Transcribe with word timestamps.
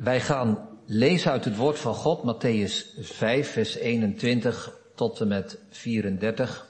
Wij 0.00 0.20
gaan 0.20 0.68
lezen 0.84 1.30
uit 1.30 1.44
het 1.44 1.56
woord 1.56 1.78
van 1.78 1.94
God, 1.94 2.22
Matthäus 2.34 3.00
5, 3.00 3.52
vers 3.52 3.74
21 3.76 4.72
tot 4.94 5.20
en 5.20 5.28
met 5.28 5.58
34. 5.70 6.66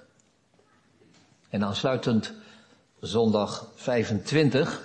En 1.49 1.65
aansluitend 1.65 2.33
zondag 3.01 3.73
25. 3.75 4.81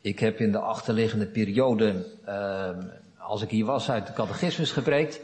Ik 0.00 0.18
heb 0.18 0.38
in 0.38 0.52
de 0.52 0.58
achterliggende 0.58 1.26
periode, 1.26 2.06
uh, 2.28 2.68
als 3.18 3.42
ik 3.42 3.50
hier 3.50 3.64
was, 3.64 3.90
uit 3.90 4.06
de 4.06 4.12
catechismus 4.12 4.70
gepreekt. 4.70 5.20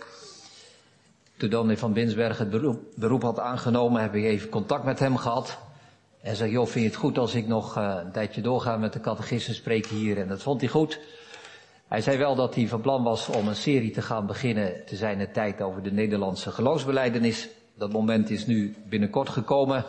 Toen 1.37 1.51
dominee 1.51 1.79
van 1.79 1.93
Binsberg 1.93 2.39
het 2.39 2.51
beroep, 2.95 3.23
had 3.23 3.39
aangenomen, 3.39 4.03
heb 4.03 4.15
ik 4.15 4.25
even 4.25 4.49
contact 4.49 4.85
met 4.85 4.99
hem 4.99 5.17
gehad. 5.17 5.59
En 6.21 6.37
zei, 6.37 6.51
joh, 6.51 6.67
vind 6.67 6.85
je 6.85 6.91
het 6.91 7.01
goed 7.01 7.19
als 7.19 7.35
ik 7.35 7.47
nog 7.47 7.79
uh, 7.79 8.01
een 8.05 8.13
tijdje 8.13 8.41
doorga 8.41 8.77
met 8.77 8.93
de 8.93 9.01
catechismus 9.01 9.57
spreken 9.57 9.97
hier? 9.97 10.19
En 10.19 10.29
dat 10.29 10.43
vond 10.43 10.61
hij 10.61 10.71
goed. 10.71 10.99
Hij 11.89 12.01
zei 12.01 12.19
wel 12.19 12.35
dat 12.35 12.55
hij 12.55 12.69
van 12.69 12.81
plan 12.81 13.03
was 13.03 13.29
om 13.29 13.49
een 13.49 13.57
serie 13.57 13.91
te 13.91 14.03
gaan 14.03 14.27
beginnen 14.27 14.85
te 14.87 14.97
zijn 14.97 15.19
de 15.19 15.31
tijd 15.31 15.63
over 15.63 15.83
de 15.83 15.93
Nederlandse 15.93 16.51
geloofsbeleidenis. 16.51 17.49
Dat 17.75 17.93
moment 17.93 18.31
is 18.31 18.47
nu 18.47 18.75
binnenkort 18.89 19.29
gekomen. 19.29 19.85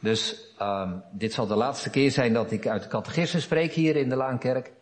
Dus 0.00 0.36
um, 0.62 1.02
dit 1.12 1.32
zal 1.32 1.46
de 1.46 1.54
laatste 1.54 1.90
keer 1.90 2.10
zijn 2.10 2.32
dat 2.32 2.50
ik 2.50 2.66
uit 2.66 2.82
de 2.82 2.88
catechisme 2.88 3.40
spreek 3.40 3.72
hier 3.72 3.96
in 3.96 4.08
de 4.08 4.16
Laankerk. 4.16 4.72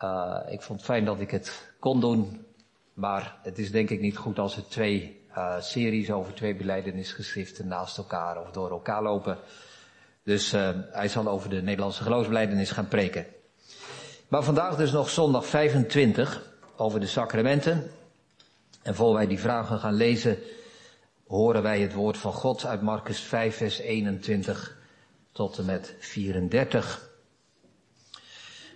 Uh, 0.00 0.38
ik 0.48 0.62
vond 0.62 0.78
het 0.78 0.88
fijn 0.88 1.04
dat 1.04 1.20
ik 1.20 1.30
het 1.30 1.74
kon 1.78 2.00
doen. 2.00 2.46
Maar 2.94 3.36
het 3.42 3.58
is 3.58 3.70
denk 3.70 3.90
ik 3.90 4.00
niet 4.00 4.16
goed 4.16 4.38
als 4.38 4.56
er 4.56 4.68
twee 4.68 5.20
uh, 5.36 5.60
series 5.60 6.10
over 6.10 6.34
twee 6.34 6.54
beleidenisgeschriften 6.54 7.68
naast 7.68 7.98
elkaar 7.98 8.40
of 8.40 8.50
door 8.50 8.70
elkaar 8.70 9.02
lopen. 9.02 9.38
Dus 10.24 10.54
uh, 10.54 10.68
hij 10.90 11.08
zal 11.08 11.28
over 11.28 11.50
de 11.50 11.62
Nederlandse 11.62 12.02
geloofsbeleidenis 12.02 12.70
gaan 12.70 12.88
preken. 12.88 13.26
Maar 14.34 14.42
vandaag 14.42 14.76
dus 14.76 14.92
nog 14.92 15.10
zondag 15.10 15.46
25 15.46 16.42
over 16.76 17.00
de 17.00 17.06
sacramenten. 17.06 17.90
En 18.82 18.94
voor 18.94 19.14
wij 19.14 19.26
die 19.26 19.38
vragen 19.38 19.78
gaan 19.78 19.94
lezen, 19.94 20.38
horen 21.26 21.62
wij 21.62 21.80
het 21.80 21.92
woord 21.92 22.16
van 22.16 22.32
God 22.32 22.64
uit 22.64 22.82
Marcus 22.82 23.20
5, 23.20 23.56
vers 23.56 23.78
21 23.78 24.76
tot 25.32 25.58
en 25.58 25.64
met 25.64 25.96
34. 25.98 27.10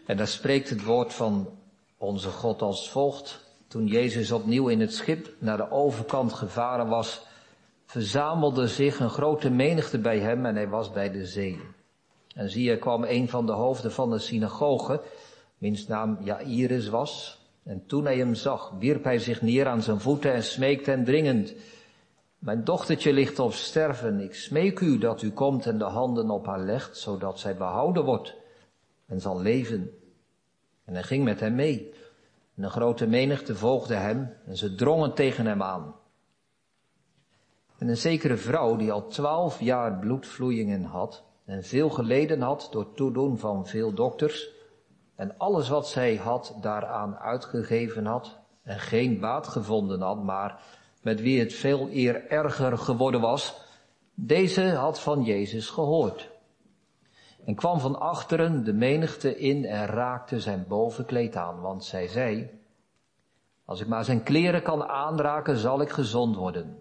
En 0.06 0.16
daar 0.16 0.26
spreekt 0.26 0.70
het 0.70 0.84
woord 0.84 1.12
van 1.12 1.48
onze 1.96 2.28
God 2.28 2.62
als 2.62 2.90
volgt. 2.90 3.40
Toen 3.68 3.86
Jezus 3.86 4.32
opnieuw 4.32 4.68
in 4.68 4.80
het 4.80 4.94
schip 4.94 5.34
naar 5.38 5.56
de 5.56 5.70
overkant 5.70 6.32
gevaren 6.32 6.88
was, 6.88 7.20
verzamelde 7.86 8.68
zich 8.68 9.00
een 9.00 9.10
grote 9.10 9.50
menigte 9.50 9.98
bij 9.98 10.18
hem 10.18 10.46
en 10.46 10.54
hij 10.54 10.68
was 10.68 10.90
bij 10.90 11.10
de 11.10 11.26
zee. 11.26 11.60
En 12.34 12.50
zie, 12.50 12.70
er 12.70 12.78
kwam 12.78 13.04
een 13.04 13.28
van 13.28 13.46
de 13.46 13.52
hoofden 13.52 13.92
van 13.92 14.10
de 14.10 14.18
synagoge, 14.18 15.02
wiens 15.58 15.86
naam 15.86 16.18
Jairus 16.20 16.88
was. 16.88 17.42
En 17.62 17.86
toen 17.86 18.04
hij 18.04 18.16
hem 18.16 18.34
zag, 18.34 18.72
wierp 18.78 19.04
hij 19.04 19.18
zich 19.18 19.42
neer 19.42 19.66
aan 19.66 19.82
zijn 19.82 20.00
voeten 20.00 20.32
en 20.32 20.42
smeekte 20.42 20.90
hen 20.90 21.04
dringend. 21.04 21.54
Mijn 22.38 22.64
dochtertje 22.64 23.12
ligt 23.12 23.38
op 23.38 23.52
sterven. 23.52 24.20
Ik 24.20 24.34
smeek 24.34 24.80
u 24.80 24.98
dat 24.98 25.22
u 25.22 25.30
komt 25.30 25.66
en 25.66 25.78
de 25.78 25.84
handen 25.84 26.30
op 26.30 26.46
haar 26.46 26.60
legt, 26.60 26.96
zodat 26.96 27.40
zij 27.40 27.56
behouden 27.56 28.04
wordt 28.04 28.34
en 29.06 29.20
zal 29.20 29.40
leven. 29.40 29.90
En 30.84 30.94
hij 30.94 31.02
ging 31.02 31.24
met 31.24 31.40
hem 31.40 31.54
mee. 31.54 31.92
En 32.54 32.62
een 32.62 32.70
grote 32.70 33.06
menigte 33.06 33.56
volgde 33.56 33.94
hem 33.94 34.32
en 34.46 34.56
ze 34.56 34.74
drongen 34.74 35.14
tegen 35.14 35.46
hem 35.46 35.62
aan. 35.62 35.94
En 37.78 37.88
een 37.88 37.96
zekere 37.96 38.36
vrouw 38.36 38.76
die 38.76 38.92
al 38.92 39.06
twaalf 39.06 39.60
jaar 39.60 39.98
bloedvloeien 39.98 40.84
had 40.84 41.22
en 41.44 41.64
veel 41.64 41.90
geleden 41.90 42.40
had 42.40 42.68
door 42.70 42.94
toedoen 42.94 43.38
van 43.38 43.66
veel 43.66 43.94
dokters, 43.94 44.50
en 45.18 45.34
alles 45.38 45.68
wat 45.68 45.88
zij 45.88 46.16
had 46.16 46.56
daaraan 46.60 47.16
uitgegeven 47.16 48.06
had 48.06 48.38
en 48.62 48.78
geen 48.78 49.20
baat 49.20 49.48
gevonden 49.48 50.00
had, 50.00 50.22
maar 50.22 50.60
met 51.02 51.20
wie 51.20 51.40
het 51.40 51.54
veel 51.54 51.88
eer 51.90 52.26
erger 52.30 52.78
geworden 52.78 53.20
was, 53.20 53.60
deze 54.14 54.74
had 54.74 55.00
van 55.00 55.22
Jezus 55.22 55.68
gehoord. 55.68 56.30
En 57.44 57.54
kwam 57.54 57.80
van 57.80 58.00
achteren 58.00 58.64
de 58.64 58.72
menigte 58.72 59.38
in 59.38 59.64
en 59.64 59.86
raakte 59.86 60.40
zijn 60.40 60.64
bovenkleed 60.68 61.36
aan, 61.36 61.60
want 61.60 61.84
zij 61.84 62.08
zei, 62.08 62.50
als 63.64 63.80
ik 63.80 63.86
maar 63.86 64.04
zijn 64.04 64.22
kleren 64.22 64.62
kan 64.62 64.84
aanraken, 64.84 65.56
zal 65.56 65.80
ik 65.80 65.90
gezond 65.90 66.36
worden. 66.36 66.80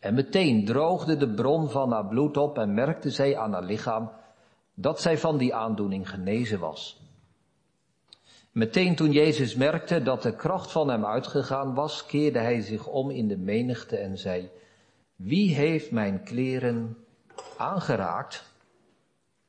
En 0.00 0.14
meteen 0.14 0.64
droogde 0.64 1.16
de 1.16 1.28
bron 1.28 1.70
van 1.70 1.92
haar 1.92 2.06
bloed 2.06 2.36
op 2.36 2.58
en 2.58 2.74
merkte 2.74 3.10
zij 3.10 3.38
aan 3.38 3.52
haar 3.52 3.62
lichaam 3.64 4.10
dat 4.80 5.00
zij 5.00 5.18
van 5.18 5.38
die 5.38 5.54
aandoening 5.54 6.10
genezen 6.10 6.58
was. 6.58 7.00
Meteen 8.52 8.96
toen 8.96 9.12
Jezus 9.12 9.54
merkte 9.54 10.02
dat 10.02 10.22
de 10.22 10.36
kracht 10.36 10.72
van 10.72 10.88
hem 10.88 11.06
uitgegaan 11.06 11.74
was, 11.74 12.06
keerde 12.06 12.38
hij 12.38 12.60
zich 12.60 12.86
om 12.86 13.10
in 13.10 13.28
de 13.28 13.36
menigte 13.36 13.96
en 13.96 14.18
zei, 14.18 14.50
wie 15.16 15.54
heeft 15.54 15.90
mijn 15.90 16.22
kleren 16.22 16.96
aangeraakt? 17.56 18.52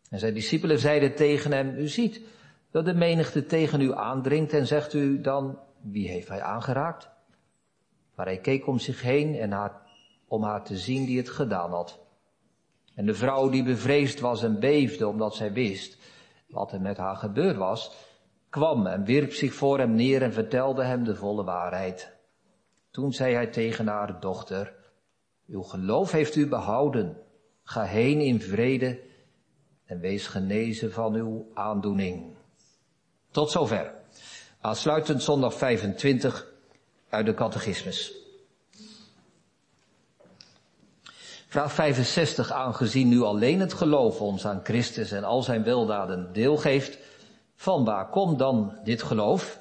En 0.09 0.19
zijn 0.19 0.33
discipelen 0.33 0.79
zeiden 0.79 1.15
tegen 1.15 1.51
hem, 1.51 1.75
u 1.77 1.87
ziet 1.87 2.21
dat 2.71 2.85
de 2.85 2.93
menigte 2.93 3.45
tegen 3.45 3.81
u 3.81 3.93
aandringt 3.93 4.53
en 4.53 4.67
zegt 4.67 4.93
u 4.93 5.21
dan, 5.21 5.59
wie 5.81 6.07
heeft 6.07 6.27
hij 6.27 6.41
aangeraakt? 6.41 7.09
Maar 8.15 8.25
hij 8.25 8.39
keek 8.39 8.67
om 8.67 8.79
zich 8.79 9.01
heen 9.01 9.35
en 9.35 9.51
haar, 9.51 9.81
om 10.27 10.43
haar 10.43 10.63
te 10.63 10.77
zien 10.77 11.05
die 11.05 11.17
het 11.17 11.29
gedaan 11.29 11.71
had. 11.71 11.99
En 12.95 13.05
de 13.05 13.13
vrouw 13.13 13.49
die 13.49 13.63
bevreesd 13.63 14.19
was 14.19 14.43
en 14.43 14.59
beefde 14.59 15.07
omdat 15.07 15.35
zij 15.35 15.53
wist 15.53 15.97
wat 16.47 16.71
er 16.71 16.81
met 16.81 16.97
haar 16.97 17.15
gebeurd 17.15 17.57
was, 17.57 17.91
kwam 18.49 18.87
en 18.87 19.03
wierp 19.03 19.33
zich 19.33 19.53
voor 19.53 19.79
hem 19.79 19.95
neer 19.95 20.21
en 20.21 20.33
vertelde 20.33 20.83
hem 20.83 21.03
de 21.03 21.15
volle 21.15 21.43
waarheid. 21.43 22.11
Toen 22.91 23.13
zei 23.13 23.33
hij 23.33 23.47
tegen 23.47 23.87
haar 23.87 24.19
dochter, 24.19 24.73
uw 25.47 25.61
geloof 25.61 26.11
heeft 26.11 26.35
u 26.35 26.47
behouden. 26.47 27.17
Ga 27.63 27.83
heen 27.83 28.19
in 28.19 28.41
vrede 28.41 28.99
en 29.85 29.99
wees 29.99 30.27
genezen 30.27 30.91
van 30.91 31.13
uw 31.13 31.51
aandoening. 31.53 32.35
Tot 33.31 33.51
zover. 33.51 33.93
Aansluitend 34.61 35.23
zondag 35.23 35.53
25 35.53 36.53
uit 37.09 37.25
de 37.25 37.33
catechismus. 37.33 38.20
Vraag 41.51 41.73
65, 41.73 42.51
aangezien 42.51 43.07
nu 43.07 43.21
alleen 43.21 43.59
het 43.59 43.73
geloof 43.73 44.21
ons 44.21 44.45
aan 44.45 44.59
Christus 44.63 45.11
en 45.11 45.23
al 45.23 45.43
zijn 45.43 45.63
weldaden 45.63 46.33
deel 46.33 46.57
geeft, 46.57 46.97
van 47.55 47.85
waar 47.85 48.09
komt 48.09 48.39
dan 48.39 48.79
dit 48.83 49.03
geloof? 49.03 49.59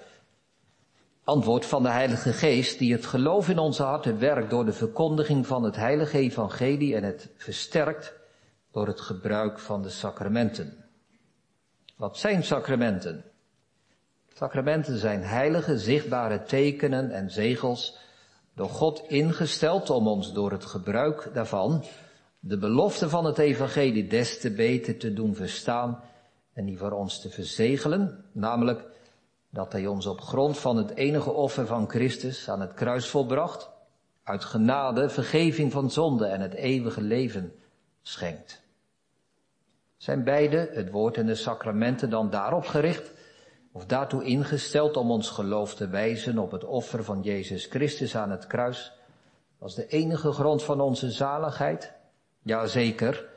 Antwoord 1.24 1.66
van 1.66 1.82
de 1.82 1.88
Heilige 1.88 2.32
Geest, 2.32 2.78
die 2.78 2.92
het 2.92 3.06
geloof 3.06 3.48
in 3.48 3.58
onze 3.58 3.82
harten 3.82 4.18
werkt 4.18 4.50
door 4.50 4.64
de 4.64 4.72
verkondiging 4.72 5.46
van 5.46 5.62
het 5.62 5.76
Heilige 5.76 6.18
Evangelie 6.18 6.96
en 6.96 7.02
het 7.02 7.28
versterkt 7.36 8.14
door 8.70 8.86
het 8.86 9.00
gebruik 9.00 9.58
van 9.58 9.82
de 9.82 9.90
sacramenten. 9.90 10.84
Wat 11.96 12.18
zijn 12.18 12.44
sacramenten? 12.44 13.24
Sacramenten 14.34 14.98
zijn 14.98 15.22
heilige, 15.22 15.78
zichtbare 15.78 16.42
tekenen 16.42 17.10
en 17.10 17.30
zegels 17.30 17.98
door 18.60 18.68
God 18.68 19.02
ingesteld 19.08 19.90
om 19.90 20.08
ons 20.08 20.32
door 20.32 20.50
het 20.50 20.64
gebruik 20.64 21.30
daarvan 21.34 21.84
de 22.40 22.58
belofte 22.58 23.08
van 23.08 23.24
het 23.24 23.38
evangelie 23.38 24.06
des 24.06 24.40
te 24.40 24.50
beter 24.50 24.96
te 24.96 25.12
doen 25.12 25.34
verstaan 25.34 26.00
en 26.52 26.64
die 26.64 26.78
voor 26.78 26.90
ons 26.90 27.20
te 27.20 27.30
verzegelen, 27.30 28.24
namelijk 28.32 28.84
dat 29.50 29.72
hij 29.72 29.86
ons 29.86 30.06
op 30.06 30.20
grond 30.20 30.58
van 30.58 30.76
het 30.76 30.94
enige 30.94 31.32
offer 31.32 31.66
van 31.66 31.88
Christus 31.88 32.48
aan 32.48 32.60
het 32.60 32.74
kruis 32.74 33.06
volbracht, 33.06 33.70
uit 34.22 34.44
genade 34.44 35.08
vergeving 35.08 35.72
van 35.72 35.90
zonde 35.90 36.26
en 36.26 36.40
het 36.40 36.54
eeuwige 36.54 37.02
leven 37.02 37.52
schenkt. 38.02 38.62
Zijn 39.96 40.24
beide, 40.24 40.70
het 40.72 40.90
woord 40.90 41.16
en 41.16 41.26
de 41.26 41.34
sacramenten, 41.34 42.10
dan 42.10 42.30
daarop 42.30 42.66
gericht 42.66 43.12
of 43.72 43.86
daartoe 43.86 44.24
ingesteld 44.24 44.96
om 44.96 45.10
ons 45.10 45.30
geloof 45.30 45.74
te 45.74 45.88
wijzen 45.88 46.38
op 46.38 46.50
het 46.50 46.64
offer 46.64 47.04
van 47.04 47.22
Jezus 47.22 47.66
Christus 47.66 48.16
aan 48.16 48.30
het 48.30 48.46
kruis, 48.46 48.92
als 49.58 49.74
de 49.74 49.86
enige 49.86 50.32
grond 50.32 50.62
van 50.62 50.80
onze 50.80 51.10
zaligheid? 51.10 51.92
Jazeker, 52.42 53.28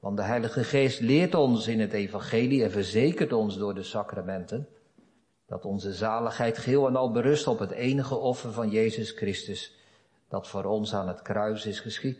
want 0.00 0.16
de 0.16 0.22
Heilige 0.22 0.64
Geest 0.64 1.00
leert 1.00 1.34
ons 1.34 1.66
in 1.66 1.80
het 1.80 1.92
Evangelie 1.92 2.64
en 2.64 2.70
verzekert 2.70 3.32
ons 3.32 3.56
door 3.56 3.74
de 3.74 3.82
sacramenten 3.82 4.68
dat 5.46 5.64
onze 5.64 5.92
zaligheid 5.92 6.58
geheel 6.58 6.86
en 6.86 6.96
al 6.96 7.10
berust 7.10 7.46
op 7.46 7.58
het 7.58 7.70
enige 7.70 8.14
offer 8.14 8.52
van 8.52 8.70
Jezus 8.70 9.10
Christus, 9.10 9.74
dat 10.28 10.48
voor 10.48 10.64
ons 10.64 10.94
aan 10.94 11.08
het 11.08 11.22
kruis 11.22 11.66
is 11.66 11.80
geschied. 11.80 12.18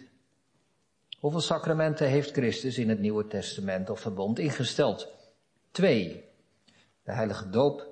Hoeveel 1.18 1.40
sacramenten 1.40 2.08
heeft 2.08 2.32
Christus 2.32 2.78
in 2.78 2.88
het 2.88 2.98
Nieuwe 2.98 3.26
Testament 3.26 3.90
of 3.90 4.00
verbond 4.00 4.38
ingesteld? 4.38 5.08
Twee 5.70 6.24
de 7.04 7.12
heilige 7.12 7.50
doop 7.50 7.86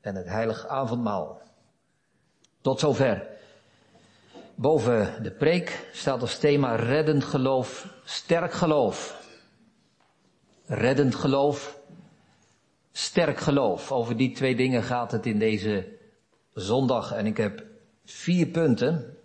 en 0.00 0.14
het 0.14 0.26
heilige 0.26 0.68
avondmaal. 0.68 1.42
Tot 2.60 2.80
zover. 2.80 3.26
Boven 4.54 5.22
de 5.22 5.30
preek 5.30 5.88
staat 5.92 6.20
als 6.20 6.38
thema 6.38 6.74
reddend 6.74 7.24
geloof, 7.24 7.86
sterk 8.04 8.52
geloof. 8.52 9.18
Reddend 10.66 11.14
geloof. 11.14 11.78
sterk 12.92 13.40
geloof. 13.40 13.92
Over 13.92 14.16
die 14.16 14.32
twee 14.32 14.56
dingen 14.56 14.82
gaat 14.82 15.12
het 15.12 15.26
in 15.26 15.38
deze 15.38 15.88
zondag. 16.54 17.12
En 17.12 17.26
ik 17.26 17.36
heb 17.36 17.64
vier 18.04 18.46
punten. 18.46 19.16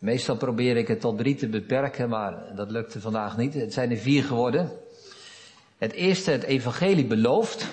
Meestal 0.00 0.36
probeer 0.36 0.76
ik 0.76 0.88
het 0.88 1.00
tot 1.00 1.18
drie 1.18 1.34
te 1.34 1.48
beperken, 1.48 2.08
maar 2.08 2.54
dat 2.54 2.70
lukte 2.70 3.00
vandaag 3.00 3.36
niet. 3.36 3.54
Het 3.54 3.72
zijn 3.72 3.90
er 3.90 3.96
vier 3.96 4.24
geworden. 4.24 4.70
Het 5.78 5.92
eerste, 5.92 6.30
het 6.30 6.42
evangelie 6.42 7.06
belooft. 7.06 7.66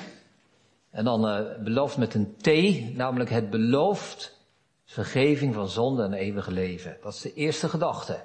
En 0.93 1.03
dan 1.03 1.27
uh, 1.27 1.63
belooft 1.63 1.97
met 1.97 2.13
een 2.13 2.35
T, 2.37 2.47
namelijk 2.95 3.29
het 3.29 3.49
belooft 3.49 4.41
vergeving 4.85 5.53
van 5.53 5.69
zonde 5.69 6.03
en 6.03 6.13
eeuwige 6.13 6.51
leven. 6.51 6.97
Dat 7.01 7.13
is 7.13 7.21
de 7.21 7.33
eerste 7.33 7.69
gedachte. 7.69 8.23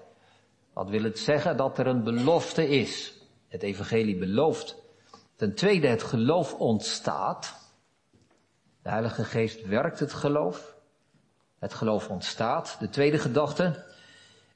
Wat 0.72 0.88
wil 0.88 1.02
het 1.02 1.18
zeggen? 1.18 1.56
Dat 1.56 1.78
er 1.78 1.86
een 1.86 2.04
belofte 2.04 2.68
is. 2.68 3.14
Het 3.48 3.62
evangelie 3.62 4.18
belooft. 4.18 4.76
Ten 5.36 5.54
tweede, 5.54 5.86
het 5.86 6.02
geloof 6.02 6.54
ontstaat. 6.54 7.54
De 8.82 8.88
Heilige 8.88 9.24
Geest 9.24 9.66
werkt 9.66 10.00
het 10.00 10.12
geloof. 10.12 10.76
Het 11.58 11.74
geloof 11.74 12.08
ontstaat. 12.08 12.76
De 12.80 12.88
tweede 12.88 13.18
gedachte. 13.18 13.84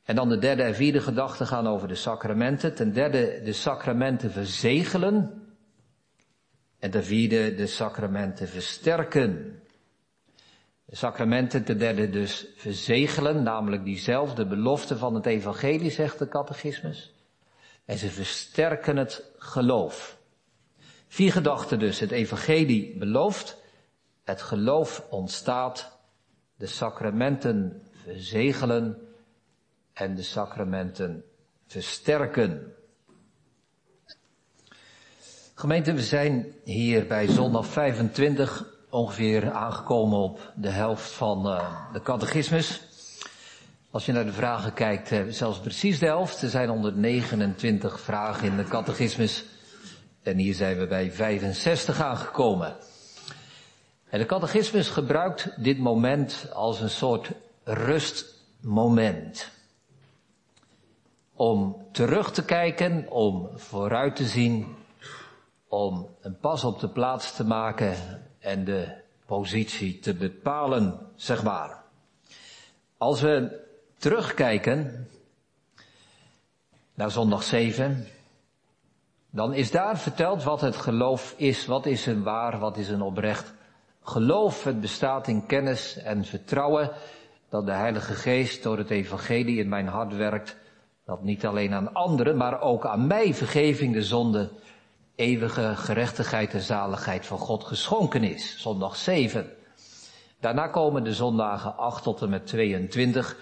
En 0.05 0.17
dan 0.17 0.29
de 0.29 0.39
derde 0.39 0.63
en 0.63 0.75
vierde 0.75 1.01
gedachte 1.01 1.47
gaan 1.47 1.67
over 1.67 1.89
de 1.89 1.95
sacramenten. 1.95 2.75
Ten 2.75 2.93
derde, 2.93 3.41
de 3.45 3.53
sacramenten 3.53 4.31
verzegelen. 4.31 5.42
En 6.83 6.91
ten 6.91 7.05
vierde, 7.05 7.55
de 7.55 7.67
sacramenten 7.67 8.49
versterken. 8.49 9.63
De 10.85 10.97
sacramenten 10.97 11.65
ten 11.65 11.79
derde 11.79 12.11
dus 12.11 12.47
verzegelen, 12.57 13.43
namelijk 13.43 13.85
diezelfde 13.85 14.47
belofte 14.47 14.97
van 14.99 15.15
het 15.15 15.27
evangelie, 15.27 15.91
zegt 15.91 16.19
de 16.19 16.29
catechismus. 16.29 17.15
En 17.85 17.99
ze 17.99 18.11
versterken 18.11 18.97
het 18.97 19.33
geloof. 19.37 20.19
Vier 21.09 21.33
gedachten 21.33 21.79
dus. 21.79 22.01
Het 22.01 22.11
evangelie 22.11 22.99
belooft, 22.99 23.63
het 24.25 24.43
geloof 24.43 25.07
ontstaat, 25.11 25.99
de 26.57 26.67
sacramenten 26.67 27.83
verzegelen 27.93 29.09
en 29.93 30.15
de 30.15 30.23
sacramenten 30.23 31.25
versterken. 31.67 32.75
Gemeente, 35.63 35.93
we 35.93 36.03
zijn 36.03 36.47
hier 36.65 37.07
bij 37.07 37.27
zondag 37.27 37.67
25 37.67 38.67
ongeveer 38.91 39.53
aangekomen 39.53 40.19
op 40.19 40.53
de 40.55 40.69
helft 40.69 41.11
van 41.11 41.47
uh, 41.47 41.93
de 41.93 42.03
catechismus. 42.03 42.83
Als 43.91 44.07
je 44.07 44.13
naar 44.13 44.25
de 44.25 44.33
vragen 44.33 44.73
kijkt, 44.73 45.11
uh, 45.11 45.23
zelfs 45.29 45.59
precies 45.59 45.99
de 45.99 46.07
helft. 46.07 46.43
Er 46.43 46.49
zijn 46.49 46.69
129 46.69 48.01
vragen 48.01 48.47
in 48.47 48.57
de 48.57 48.65
catechismus. 48.65 49.45
En 50.23 50.37
hier 50.37 50.55
zijn 50.55 50.79
we 50.79 50.87
bij 50.87 51.13
65 51.13 52.01
aangekomen. 52.01 52.77
En 54.09 54.19
de 54.19 54.27
catechismus 54.27 54.89
gebruikt 54.89 55.63
dit 55.63 55.79
moment 55.79 56.47
als 56.53 56.81
een 56.81 56.91
soort 56.91 57.31
rustmoment. 57.65 59.51
Om 61.35 61.87
terug 61.93 62.33
te 62.33 62.45
kijken, 62.45 63.07
om 63.11 63.51
vooruit 63.55 64.17
te 64.17 64.25
zien, 64.25 64.81
om 65.73 66.09
een 66.21 66.39
pas 66.39 66.65
op 66.65 66.81
de 66.81 66.89
plaats 66.89 67.37
te 67.37 67.45
maken 67.45 67.97
en 68.39 68.65
de 68.65 68.95
positie 69.27 69.99
te 69.99 70.15
bepalen, 70.15 70.99
zeg 71.17 71.43
maar. 71.43 71.83
Als 72.97 73.21
we 73.21 73.61
terugkijken 73.99 75.09
naar 76.95 77.11
zondag 77.11 77.43
7, 77.43 78.07
dan 79.31 79.55
is 79.55 79.71
daar 79.71 79.99
verteld 79.99 80.43
wat 80.43 80.61
het 80.61 80.77
geloof 80.77 81.35
is, 81.37 81.67
wat 81.67 81.87
is 81.87 82.07
een 82.07 82.23
waar, 82.23 82.59
wat 82.59 82.77
is 82.77 82.89
een 82.89 83.03
oprecht 83.03 83.55
geloof. 84.03 84.65
Het 84.65 84.81
bestaat 84.81 85.29
in 85.29 85.47
kennis 85.47 85.97
en 85.97 86.25
vertrouwen 86.25 86.91
dat 87.49 87.67
de 87.67 87.73
Heilige 87.73 88.15
Geest 88.15 88.63
door 88.63 88.79
het 88.79 88.91
Evangelie 88.91 89.59
in 89.59 89.69
mijn 89.69 89.89
hart 89.89 90.17
werkt, 90.17 90.57
dat 91.05 91.23
niet 91.23 91.47
alleen 91.47 91.75
aan 91.75 91.95
anderen, 91.95 92.37
maar 92.37 92.61
ook 92.61 92.87
aan 92.87 93.07
mij 93.07 93.35
vergeving 93.35 93.93
de 93.93 94.03
zonde 94.03 94.51
eeuwige 95.23 95.73
gerechtigheid 95.77 96.55
en 96.55 96.61
zaligheid 96.61 97.27
van 97.27 97.39
God 97.39 97.65
geschonken 97.65 98.25
is. 98.25 98.57
Zondag 98.61 98.97
7. 98.97 99.51
Daarna 100.41 100.67
komen 100.67 101.05
de 101.05 101.15
zondagen 101.15 101.77
8 101.77 102.03
tot 102.03 102.23
en 102.23 102.29
met 102.29 102.47
22, 102.47 103.37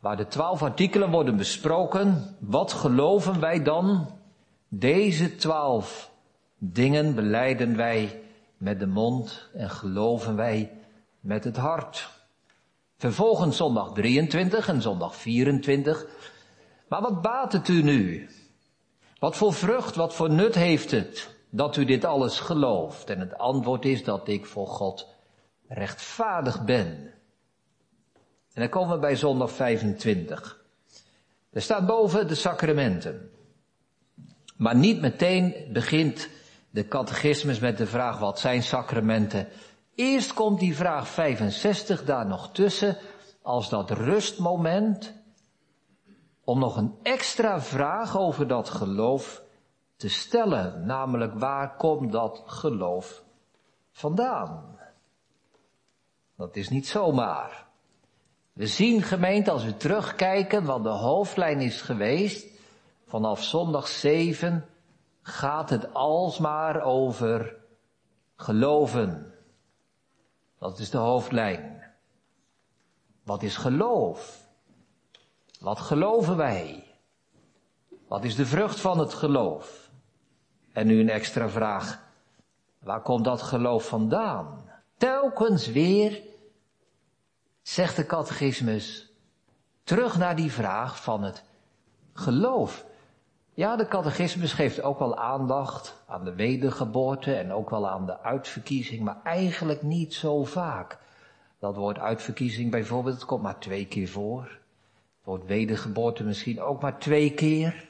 waar 0.00 0.16
de 0.16 0.26
twaalf 0.26 0.62
artikelen 0.62 1.10
worden 1.10 1.36
besproken. 1.36 2.36
Wat 2.38 2.72
geloven 2.72 3.40
wij 3.40 3.62
dan? 3.62 4.10
Deze 4.68 5.36
twaalf 5.36 6.10
dingen 6.58 7.14
beleiden 7.14 7.76
wij 7.76 8.22
met 8.56 8.78
de 8.78 8.86
mond 8.86 9.48
en 9.54 9.70
geloven 9.70 10.36
wij 10.36 10.72
met 11.20 11.44
het 11.44 11.56
hart. 11.56 12.08
Vervolgens 12.96 13.56
zondag 13.56 13.92
23 13.92 14.68
en 14.68 14.82
zondag 14.82 15.16
24. 15.16 16.06
Maar 16.88 17.00
wat 17.02 17.22
baat 17.22 17.52
het 17.52 17.68
u 17.68 17.82
nu? 17.82 18.28
Wat 19.20 19.36
voor 19.36 19.52
vrucht, 19.52 19.94
wat 19.94 20.14
voor 20.14 20.30
nut 20.30 20.54
heeft 20.54 20.90
het 20.90 21.36
dat 21.50 21.76
u 21.76 21.84
dit 21.84 22.04
alles 22.04 22.40
gelooft? 22.40 23.10
En 23.10 23.20
het 23.20 23.38
antwoord 23.38 23.84
is 23.84 24.04
dat 24.04 24.28
ik 24.28 24.46
voor 24.46 24.66
God 24.66 25.08
rechtvaardig 25.68 26.64
ben. 26.64 26.86
En 28.52 28.60
dan 28.60 28.68
komen 28.68 28.94
we 28.94 29.00
bij 29.00 29.16
zondag 29.16 29.50
25. 29.50 30.64
Er 31.50 31.62
staat 31.62 31.86
boven 31.86 32.28
de 32.28 32.34
sacramenten. 32.34 33.30
Maar 34.56 34.76
niet 34.76 35.00
meteen 35.00 35.68
begint 35.72 36.28
de 36.70 36.88
catechismus 36.88 37.58
met 37.58 37.78
de 37.78 37.86
vraag 37.86 38.18
wat 38.18 38.38
zijn 38.38 38.62
sacramenten. 38.62 39.48
Eerst 39.94 40.34
komt 40.34 40.60
die 40.60 40.76
vraag 40.76 41.08
65 41.08 42.04
daar 42.04 42.26
nog 42.26 42.52
tussen 42.52 42.96
als 43.42 43.68
dat 43.68 43.90
rustmoment 43.90 45.19
om 46.50 46.58
nog 46.58 46.76
een 46.76 46.98
extra 47.02 47.60
vraag 47.60 48.18
over 48.18 48.46
dat 48.46 48.68
geloof 48.68 49.42
te 49.96 50.08
stellen, 50.08 50.86
namelijk 50.86 51.38
waar 51.38 51.76
komt 51.76 52.12
dat 52.12 52.42
geloof 52.46 53.24
vandaan? 53.90 54.78
Dat 56.36 56.56
is 56.56 56.68
niet 56.68 56.88
zomaar. 56.88 57.66
We 58.52 58.66
zien 58.66 59.02
gemeente 59.02 59.50
als 59.50 59.64
we 59.64 59.76
terugkijken 59.76 60.64
wat 60.64 60.82
de 60.82 60.88
hoofdlijn 60.88 61.60
is 61.60 61.80
geweest, 61.80 62.46
vanaf 63.06 63.42
zondag 63.42 63.88
7 63.88 64.66
gaat 65.22 65.70
het 65.70 65.94
alsmaar 65.94 66.82
over 66.82 67.56
geloven. 68.36 69.34
Dat 70.58 70.78
is 70.78 70.90
de 70.90 70.98
hoofdlijn. 70.98 71.82
Wat 73.24 73.42
is 73.42 73.56
geloof? 73.56 74.48
Wat 75.60 75.80
geloven 75.80 76.36
wij? 76.36 76.84
Wat 78.08 78.24
is 78.24 78.34
de 78.34 78.46
vrucht 78.46 78.80
van 78.80 78.98
het 78.98 79.14
geloof? 79.14 79.90
En 80.72 80.86
nu 80.86 81.00
een 81.00 81.08
extra 81.08 81.48
vraag. 81.48 82.02
Waar 82.78 83.02
komt 83.02 83.24
dat 83.24 83.42
geloof 83.42 83.86
vandaan? 83.88 84.64
Telkens 84.96 85.66
weer, 85.66 86.22
zegt 87.62 87.96
de 87.96 88.06
catechismus, 88.06 89.12
terug 89.84 90.18
naar 90.18 90.36
die 90.36 90.52
vraag 90.52 91.02
van 91.02 91.22
het 91.22 91.44
geloof. 92.12 92.84
Ja, 93.54 93.76
de 93.76 93.86
catechismus 93.86 94.52
geeft 94.52 94.82
ook 94.82 94.98
wel 94.98 95.16
aandacht 95.16 96.02
aan 96.06 96.24
de 96.24 96.34
wedergeboorte 96.34 97.34
en 97.34 97.52
ook 97.52 97.70
wel 97.70 97.88
aan 97.88 98.06
de 98.06 98.20
uitverkiezing, 98.20 99.02
maar 99.02 99.20
eigenlijk 99.24 99.82
niet 99.82 100.14
zo 100.14 100.44
vaak. 100.44 100.98
Dat 101.58 101.76
woord 101.76 101.98
uitverkiezing 101.98 102.70
bijvoorbeeld, 102.70 103.24
komt 103.24 103.42
maar 103.42 103.58
twee 103.58 103.86
keer 103.86 104.08
voor. 104.08 104.59
Wordt 105.24 105.46
wedergeboorte 105.46 106.24
misschien 106.24 106.60
ook 106.60 106.82
maar 106.82 106.98
twee 106.98 107.34
keer. 107.34 107.88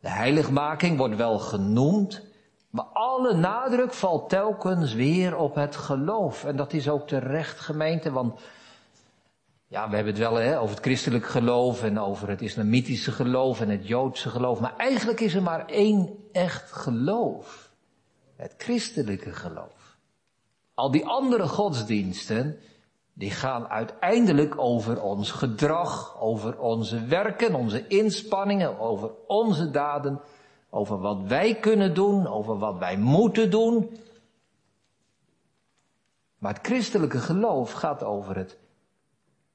De 0.00 0.08
heiligmaking 0.08 0.98
wordt 0.98 1.16
wel 1.16 1.38
genoemd, 1.38 2.26
maar 2.70 2.84
alle 2.84 3.34
nadruk 3.34 3.92
valt 3.92 4.28
telkens 4.28 4.94
weer 4.94 5.36
op 5.36 5.54
het 5.54 5.76
geloof. 5.76 6.44
En 6.44 6.56
dat 6.56 6.72
is 6.72 6.88
ook 6.88 7.08
terecht 7.08 7.60
gemeente, 7.60 8.10
want 8.12 8.40
ja, 9.70 9.88
we 9.88 9.94
hebben 9.94 10.12
het 10.12 10.22
wel 10.22 10.34
hè, 10.34 10.60
over 10.60 10.74
het 10.74 10.84
christelijk 10.84 11.26
geloof 11.26 11.82
en 11.82 11.98
over 11.98 12.28
het 12.28 12.42
islamitische 12.42 13.12
geloof 13.12 13.60
en 13.60 13.68
het 13.68 13.86
joodse 13.86 14.30
geloof. 14.30 14.60
Maar 14.60 14.76
eigenlijk 14.76 15.20
is 15.20 15.34
er 15.34 15.42
maar 15.42 15.66
één 15.66 16.16
echt 16.32 16.72
geloof. 16.72 17.70
Het 18.36 18.54
christelijke 18.58 19.32
geloof. 19.32 19.96
Al 20.74 20.90
die 20.90 21.06
andere 21.06 21.48
godsdiensten, 21.48 22.58
die 23.20 23.30
gaan 23.30 23.68
uiteindelijk 23.68 24.58
over 24.58 25.02
ons 25.02 25.30
gedrag, 25.30 26.20
over 26.20 26.58
onze 26.58 27.04
werken, 27.04 27.54
onze 27.54 27.86
inspanningen, 27.86 28.78
over 28.78 29.10
onze 29.26 29.70
daden, 29.70 30.20
over 30.70 31.00
wat 31.00 31.22
wij 31.22 31.54
kunnen 31.54 31.94
doen, 31.94 32.26
over 32.26 32.58
wat 32.58 32.78
wij 32.78 32.96
moeten 32.96 33.50
doen. 33.50 33.98
Maar 36.38 36.54
het 36.54 36.66
christelijke 36.66 37.18
geloof 37.18 37.72
gaat 37.72 38.02
over 38.02 38.36
het 38.36 38.58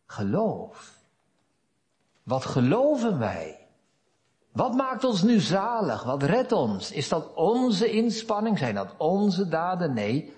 geloof. 0.06 0.94
Wat 2.24 2.46
geloven 2.46 3.20
wij? 3.20 3.68
Wat 4.52 4.74
maakt 4.76 5.04
ons 5.04 5.22
nu 5.22 5.40
zalig? 5.40 6.04
Wat 6.04 6.24
redt 6.24 6.52
ons? 6.52 6.92
Is 6.92 7.10
dat 7.10 7.34
onze 7.34 7.92
inspanning? 7.92 8.58
Zijn 8.58 8.76
dat 8.76 8.94
onze 8.98 9.48
daden? 9.48 9.94
Nee, 9.94 10.34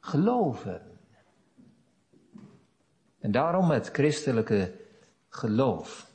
geloven. 0.00 0.95
En 3.26 3.32
daarom 3.32 3.70
het 3.70 3.90
christelijke 3.92 4.72
geloof. 5.28 6.06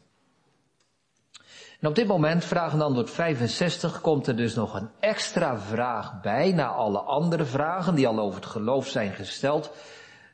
En 1.80 1.88
op 1.88 1.96
dit 1.96 2.08
moment, 2.08 2.46
vraag 2.46 2.74
en 2.74 2.82
antwoord 2.82 3.10
65, 3.10 4.02
komt 4.02 4.28
er 4.28 4.36
dus 4.36 4.56
nog 4.56 4.74
een 4.74 4.90
extra 5.00 5.60
vraag 5.60 6.22
bij, 6.22 6.52
na 6.52 6.68
alle 6.68 7.00
andere 7.00 7.46
vragen 7.46 7.96
die 7.96 8.08
al 8.08 8.20
over 8.20 8.36
het 8.36 8.50
geloof 8.50 8.88
zijn 8.88 9.14
gesteld. 9.14 9.72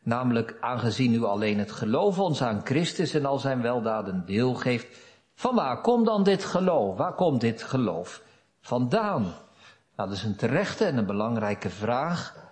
Namelijk, 0.03 0.57
aangezien 0.59 1.13
u 1.13 1.23
alleen 1.23 1.59
het 1.59 1.71
geloof 1.71 2.19
ons 2.19 2.41
aan 2.41 2.61
Christus 2.63 3.13
en 3.13 3.25
al 3.25 3.39
zijn 3.39 3.61
weldaden 3.61 4.23
deel 4.25 4.53
geeft, 4.53 4.97
van 5.33 5.55
waar 5.55 5.81
komt 5.81 6.05
dan 6.05 6.23
dit 6.23 6.45
geloof? 6.45 6.97
Waar 6.97 7.13
komt 7.13 7.41
dit 7.41 7.63
geloof 7.63 8.21
vandaan? 8.59 9.21
Nou, 9.95 10.09
dat 10.09 10.11
is 10.11 10.23
een 10.23 10.35
terechte 10.35 10.85
en 10.85 10.97
een 10.97 11.05
belangrijke 11.05 11.69
vraag. 11.69 12.46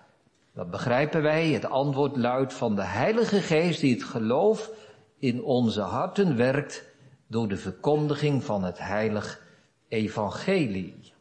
Dat 0.55 0.69
begrijpen 0.69 1.21
wij. 1.21 1.47
Het 1.47 1.65
antwoord 1.65 2.15
luidt 2.17 2.53
van 2.53 2.75
de 2.75 2.83
Heilige 2.83 3.41
Geest 3.41 3.79
die 3.79 3.93
het 3.93 4.03
geloof 4.03 4.71
in 5.19 5.43
onze 5.43 5.81
harten 5.81 6.35
werkt 6.35 6.83
door 7.27 7.47
de 7.47 7.57
verkondiging 7.57 8.43
van 8.43 8.63
het 8.63 8.77
heilig 8.77 9.41
evangelie. 9.87 11.13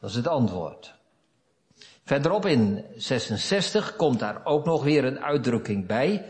Dat 0.00 0.10
is 0.10 0.16
het 0.16 0.26
antwoord. 0.26 0.94
Verderop 2.04 2.46
in 2.46 2.84
66 2.96 3.96
komt 3.96 4.18
daar 4.18 4.44
ook 4.44 4.64
nog 4.64 4.84
weer 4.84 5.04
een 5.04 5.20
uitdrukking 5.20 5.86
bij. 5.86 6.24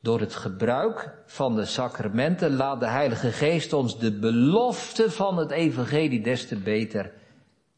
Door 0.00 0.20
het 0.20 0.34
gebruik 0.34 1.22
van 1.26 1.54
de 1.54 1.64
sacramenten 1.64 2.56
laat 2.56 2.80
de 2.80 2.86
Heilige 2.86 3.32
Geest 3.32 3.72
ons 3.72 3.98
de 3.98 4.18
belofte 4.18 5.10
van 5.10 5.36
het 5.36 5.50
evangelie 5.50 6.22
des 6.22 6.48
te 6.48 6.56
beter 6.56 7.12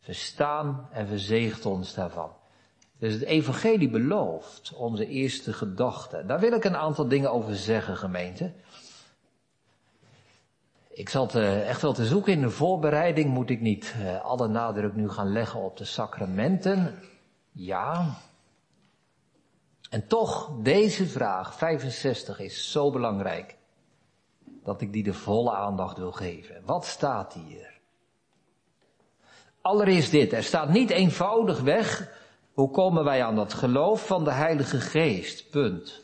verstaan 0.00 0.88
en 0.92 1.06
verzegt 1.06 1.66
ons 1.66 1.94
daarvan. 1.94 2.30
Dus 2.98 3.12
het 3.12 3.22
evangelie 3.22 3.90
belooft 3.90 4.72
onze 4.74 5.06
eerste 5.06 5.52
gedachte. 5.52 6.24
Daar 6.26 6.40
wil 6.40 6.52
ik 6.52 6.64
een 6.64 6.76
aantal 6.76 7.08
dingen 7.08 7.32
over 7.32 7.56
zeggen, 7.56 7.96
gemeente. 7.96 8.52
Ik 10.88 11.08
zat 11.08 11.34
uh, 11.34 11.68
echt 11.68 11.82
wel 11.82 11.92
te 11.92 12.06
zoeken 12.06 12.32
in 12.32 12.40
de 12.40 12.50
voorbereiding. 12.50 13.30
Moet 13.30 13.50
ik 13.50 13.60
niet 13.60 13.94
uh, 13.98 14.24
alle 14.24 14.48
nadruk 14.48 14.94
nu 14.94 15.08
gaan 15.08 15.32
leggen 15.32 15.60
op 15.60 15.76
de 15.76 15.84
sacramenten? 15.84 16.94
Ja. 17.52 18.16
En 19.90 20.06
toch, 20.06 20.50
deze 20.62 21.06
vraag 21.06 21.54
65 21.54 22.40
is 22.40 22.70
zo 22.70 22.90
belangrijk. 22.90 23.56
Dat 24.64 24.80
ik 24.80 24.92
die 24.92 25.02
de 25.02 25.14
volle 25.14 25.52
aandacht 25.52 25.98
wil 25.98 26.12
geven. 26.12 26.62
Wat 26.64 26.86
staat 26.86 27.32
hier? 27.32 27.80
Allereerst 29.60 30.10
dit. 30.10 30.32
Er 30.32 30.44
staat 30.44 30.68
niet 30.68 30.90
eenvoudig 30.90 31.60
weg. 31.60 32.14
Hoe 32.56 32.70
komen 32.70 33.04
wij 33.04 33.24
aan 33.24 33.36
dat 33.36 33.52
geloof 33.52 34.06
van 34.06 34.24
de 34.24 34.32
Heilige 34.32 34.80
Geest? 34.80 35.50
Punt. 35.50 36.02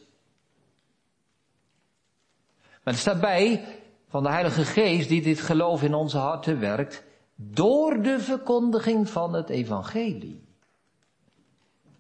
Maar 2.85 2.95
er 2.95 3.01
staat 3.01 3.21
bij, 3.21 3.65
van 4.09 4.23
de 4.23 4.29
Heilige 4.29 4.65
Geest 4.65 5.09
die 5.09 5.23
dit 5.23 5.41
geloof 5.41 5.83
in 5.83 5.95
onze 5.95 6.19
harten 6.19 6.61
werkt 6.61 7.05
door 7.35 8.03
de 8.03 8.21
verkondiging 8.21 9.09
van 9.09 9.33
het 9.33 9.49
evangelie. 9.49 10.45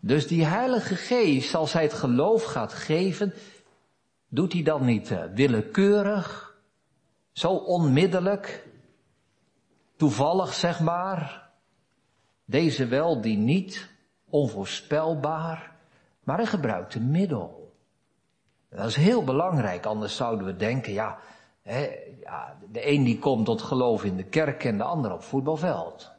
Dus 0.00 0.26
die 0.26 0.44
Heilige 0.44 0.96
Geest, 0.96 1.54
als 1.54 1.72
hij 1.72 1.82
het 1.82 1.92
geloof 1.92 2.44
gaat 2.44 2.72
geven, 2.72 3.34
doet 4.28 4.52
hij 4.52 4.62
dan 4.62 4.84
niet 4.84 5.10
eh, 5.10 5.24
willekeurig, 5.34 6.56
zo 7.32 7.52
onmiddellijk, 7.52 8.68
toevallig 9.96 10.54
zeg 10.54 10.80
maar, 10.80 11.50
deze 12.44 12.86
wel, 12.86 13.20
die 13.20 13.36
niet, 13.36 13.90
onvoorspelbaar, 14.32 15.72
maar 16.24 16.36
hij 16.36 16.46
gebruikt 16.46 16.94
een 16.94 17.10
middel. 17.10 17.72
Dat 18.70 18.86
is 18.86 18.96
heel 18.96 19.24
belangrijk, 19.24 19.86
anders 19.86 20.16
zouden 20.16 20.46
we 20.46 20.56
denken, 20.56 20.92
ja, 20.92 21.18
ja, 22.20 22.56
de 22.72 22.88
een 22.88 23.04
die 23.04 23.18
komt 23.18 23.44
tot 23.44 23.62
geloof 23.62 24.04
in 24.04 24.16
de 24.16 24.24
kerk 24.24 24.64
en 24.64 24.76
de 24.76 24.82
ander 24.82 25.12
op 25.12 25.22
voetbalveld. 25.22 26.10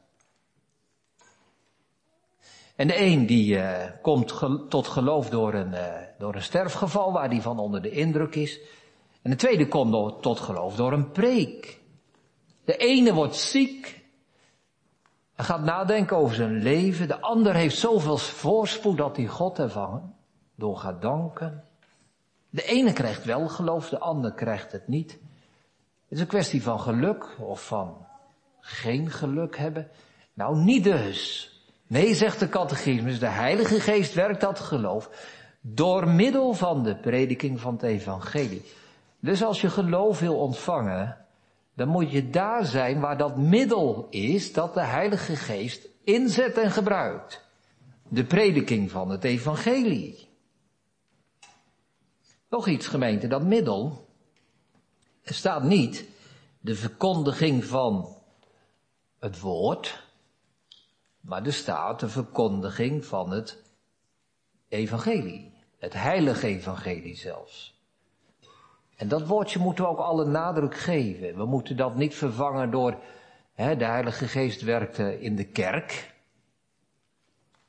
En 2.76 2.88
de 2.88 3.02
een 3.02 3.26
die 3.26 3.56
uh, 3.56 3.84
komt 4.02 4.28
tot 4.70 4.88
geloof 4.88 5.30
door 5.30 5.54
een, 5.54 5.72
uh, 5.72 5.94
door 6.18 6.36
een 6.36 6.42
sterfgeval 6.42 7.12
waar 7.12 7.30
die 7.30 7.42
van 7.42 7.60
onder 7.60 7.82
de 7.82 7.92
indruk 7.92 8.36
is. 8.36 8.60
En 9.22 9.32
de 9.32 9.38
tweede 9.38 9.68
komt 9.68 10.22
tot 10.22 10.40
geloof 10.40 10.76
door 10.76 10.94
een 10.94 11.12
preek. 11.12 11.80
De 12.66 12.78
ene 12.78 13.14
wordt 13.14 13.36
ziek 13.36 14.03
en 15.36 15.46
gaat 15.46 15.64
nadenken 15.64 16.18
over 16.18 16.36
zijn 16.36 16.62
leven. 16.62 17.08
De 17.08 17.22
ander 17.22 17.56
heeft 17.56 17.78
zoveel 17.78 18.18
voorspoed 18.18 18.98
dat 18.98 19.18
hij 19.18 19.28
God 19.28 19.60
ervangen 19.60 20.14
door 20.56 20.78
gaat 20.78 21.02
danken. 21.02 21.64
De 22.50 22.64
ene 22.64 22.94
krijgt 22.94 23.26
wel 23.26 23.48
geloof, 23.48 23.90
de 23.90 24.00
ander 24.00 24.34
krijgt 24.34 24.72
het 24.72 24.88
niet. 24.88 25.12
Het 25.12 25.22
is 26.08 26.20
een 26.20 26.28
kwestie 26.28 26.64
van 26.64 26.80
geluk 26.80 27.26
of 27.40 27.66
van 27.66 28.06
geen 28.60 29.12
geluk 29.12 29.58
hebben. 29.58 29.88
Nou, 30.34 30.58
niet 30.58 30.84
dus. 30.84 31.52
Nee, 31.88 32.14
zegt 32.14 32.40
de 32.40 32.50
catechismus, 32.50 33.20
de 33.20 33.28
Heilige 33.28 33.80
Geest 33.80 34.14
werkt 34.14 34.42
dat 34.42 34.60
geloof 34.60 35.10
door 35.62 36.08
middel 36.08 36.54
van 36.54 36.84
de 36.84 36.96
prediking 36.96 37.60
van 37.60 37.74
het 37.74 37.84
evangelie. 37.84 38.66
Dus 39.20 39.44
als 39.44 39.62
je 39.62 39.70
geloof 39.70 40.20
wil 40.20 40.36
ontvangen, 40.36 41.23
dan 41.76 41.88
moet 41.88 42.12
je 42.12 42.30
daar 42.30 42.66
zijn 42.66 43.00
waar 43.00 43.18
dat 43.18 43.38
middel 43.38 44.08
is 44.10 44.54
dat 44.54 44.74
de 44.74 44.82
Heilige 44.82 45.36
Geest 45.36 45.88
inzet 46.04 46.58
en 46.58 46.72
gebruikt. 46.72 47.46
De 48.08 48.26
prediking 48.26 48.92
van 48.92 49.10
het 49.10 49.24
evangelie. 49.24 50.30
Nog 52.50 52.68
iets 52.68 52.88
gemeente, 52.88 53.28
dat 53.28 53.44
middel, 53.44 54.08
er 55.22 55.34
staat 55.34 55.64
niet 55.64 56.06
de 56.60 56.76
verkondiging 56.76 57.66
van 57.66 58.18
het 59.20 59.40
woord, 59.40 60.04
maar 61.20 61.46
er 61.46 61.54
staat 61.54 62.00
de 62.00 62.10
verkondiging 62.10 63.06
van 63.06 63.32
het 63.32 63.64
evangelie. 64.68 65.52
Het 65.78 65.94
heilige 65.94 66.48
evangelie 66.48 67.16
zelfs. 67.16 67.83
En 68.96 69.08
dat 69.08 69.28
woordje 69.28 69.60
moeten 69.60 69.84
we 69.84 69.90
ook 69.90 69.98
alle 69.98 70.26
nadruk 70.26 70.78
geven. 70.78 71.36
We 71.36 71.46
moeten 71.46 71.78
dat 71.78 71.96
niet 71.96 72.16
vervangen 72.16 72.72
door 72.72 72.98
hè, 73.54 73.76
de 73.76 73.86
Heilige 73.86 74.28
Geest 74.28 74.62
werkte 74.62 75.22
in 75.22 75.36
de 75.36 75.46
kerk. 75.46 76.14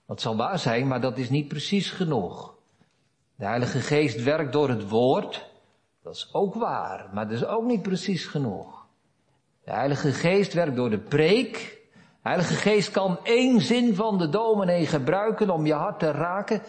Dat 0.06 0.20
zal 0.20 0.36
waar 0.36 0.58
zijn, 0.58 0.88
maar 0.88 1.00
dat 1.00 1.18
is 1.18 1.30
niet 1.30 1.48
precies 1.48 1.90
genoeg. 1.90 2.54
De 3.36 3.44
Heilige 3.44 3.80
Geest 3.80 4.22
werkt 4.22 4.52
door 4.52 4.68
het 4.68 4.88
woord. 4.88 5.50
Dat 6.02 6.14
is 6.14 6.28
ook 6.32 6.54
waar, 6.54 7.10
maar 7.12 7.28
dat 7.28 7.36
is 7.36 7.46
ook 7.46 7.64
niet 7.64 7.82
precies 7.82 8.26
genoeg. 8.26 8.86
De 9.64 9.70
Heilige 9.70 10.12
Geest 10.12 10.52
werkt 10.52 10.76
door 10.76 10.90
de 10.90 10.98
preek. 10.98 11.52
De 11.92 12.30
Heilige 12.30 12.54
Geest 12.54 12.90
kan 12.90 13.18
één 13.22 13.60
zin 13.60 13.94
van 13.94 14.18
de 14.18 14.28
dominee 14.28 14.86
gebruiken 14.86 15.50
om 15.50 15.66
je 15.66 15.72
hart 15.72 15.98
te 15.98 16.10
raken. 16.10 16.62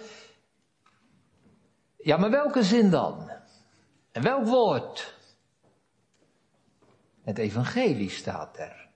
Ja, 1.97 2.17
maar 2.17 2.31
welke 2.31 2.63
zin 2.63 2.89
dan? 2.89 3.29
En 4.15 4.21
welk 4.21 4.45
woord? 4.45 5.13
Het 7.23 7.37
evangelie 7.37 8.09
staat 8.09 8.57
er. 8.57 8.87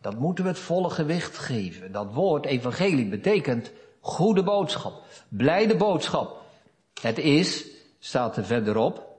Dat 0.00 0.18
moeten 0.18 0.44
we 0.44 0.50
het 0.50 0.58
volle 0.58 0.90
gewicht 0.90 1.38
geven. 1.38 1.92
Dat 1.92 2.12
woord 2.12 2.46
evangelie 2.46 3.08
betekent 3.08 3.72
goede 4.00 4.42
boodschap, 4.42 5.02
blijde 5.28 5.76
boodschap. 5.76 6.42
Het 7.00 7.18
is, 7.18 7.66
staat 7.98 8.36
er 8.36 8.44
verderop, 8.44 9.16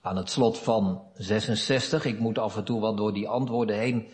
aan 0.00 0.16
het 0.16 0.30
slot 0.30 0.58
van 0.58 1.02
66. 1.14 2.04
Ik 2.04 2.18
moet 2.18 2.38
af 2.38 2.56
en 2.56 2.64
toe 2.64 2.80
wat 2.80 2.96
door 2.96 3.12
die 3.12 3.28
antwoorden 3.28 3.76
heen 3.76 4.08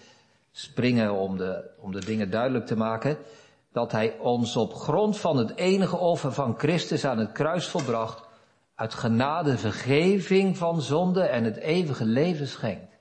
springen 0.50 1.12
om 1.12 1.36
de, 1.36 1.70
om 1.78 1.92
de 1.92 2.04
dingen 2.04 2.30
duidelijk 2.30 2.66
te 2.66 2.76
maken. 2.76 3.18
Dat 3.72 3.92
hij 3.92 4.18
ons 4.18 4.56
op 4.56 4.74
grond 4.74 5.18
van 5.18 5.36
het 5.36 5.56
enige 5.56 5.96
offer 5.96 6.32
van 6.32 6.58
Christus 6.58 7.04
aan 7.04 7.18
het 7.18 7.32
kruis 7.32 7.66
volbracht, 7.66 8.30
uit 8.82 8.94
genade 8.94 9.58
vergeving 9.58 10.56
van 10.56 10.82
zonde 10.82 11.22
en 11.22 11.44
het 11.44 11.56
eeuwige 11.56 12.04
leven 12.04 12.48
schenkt. 12.48 12.98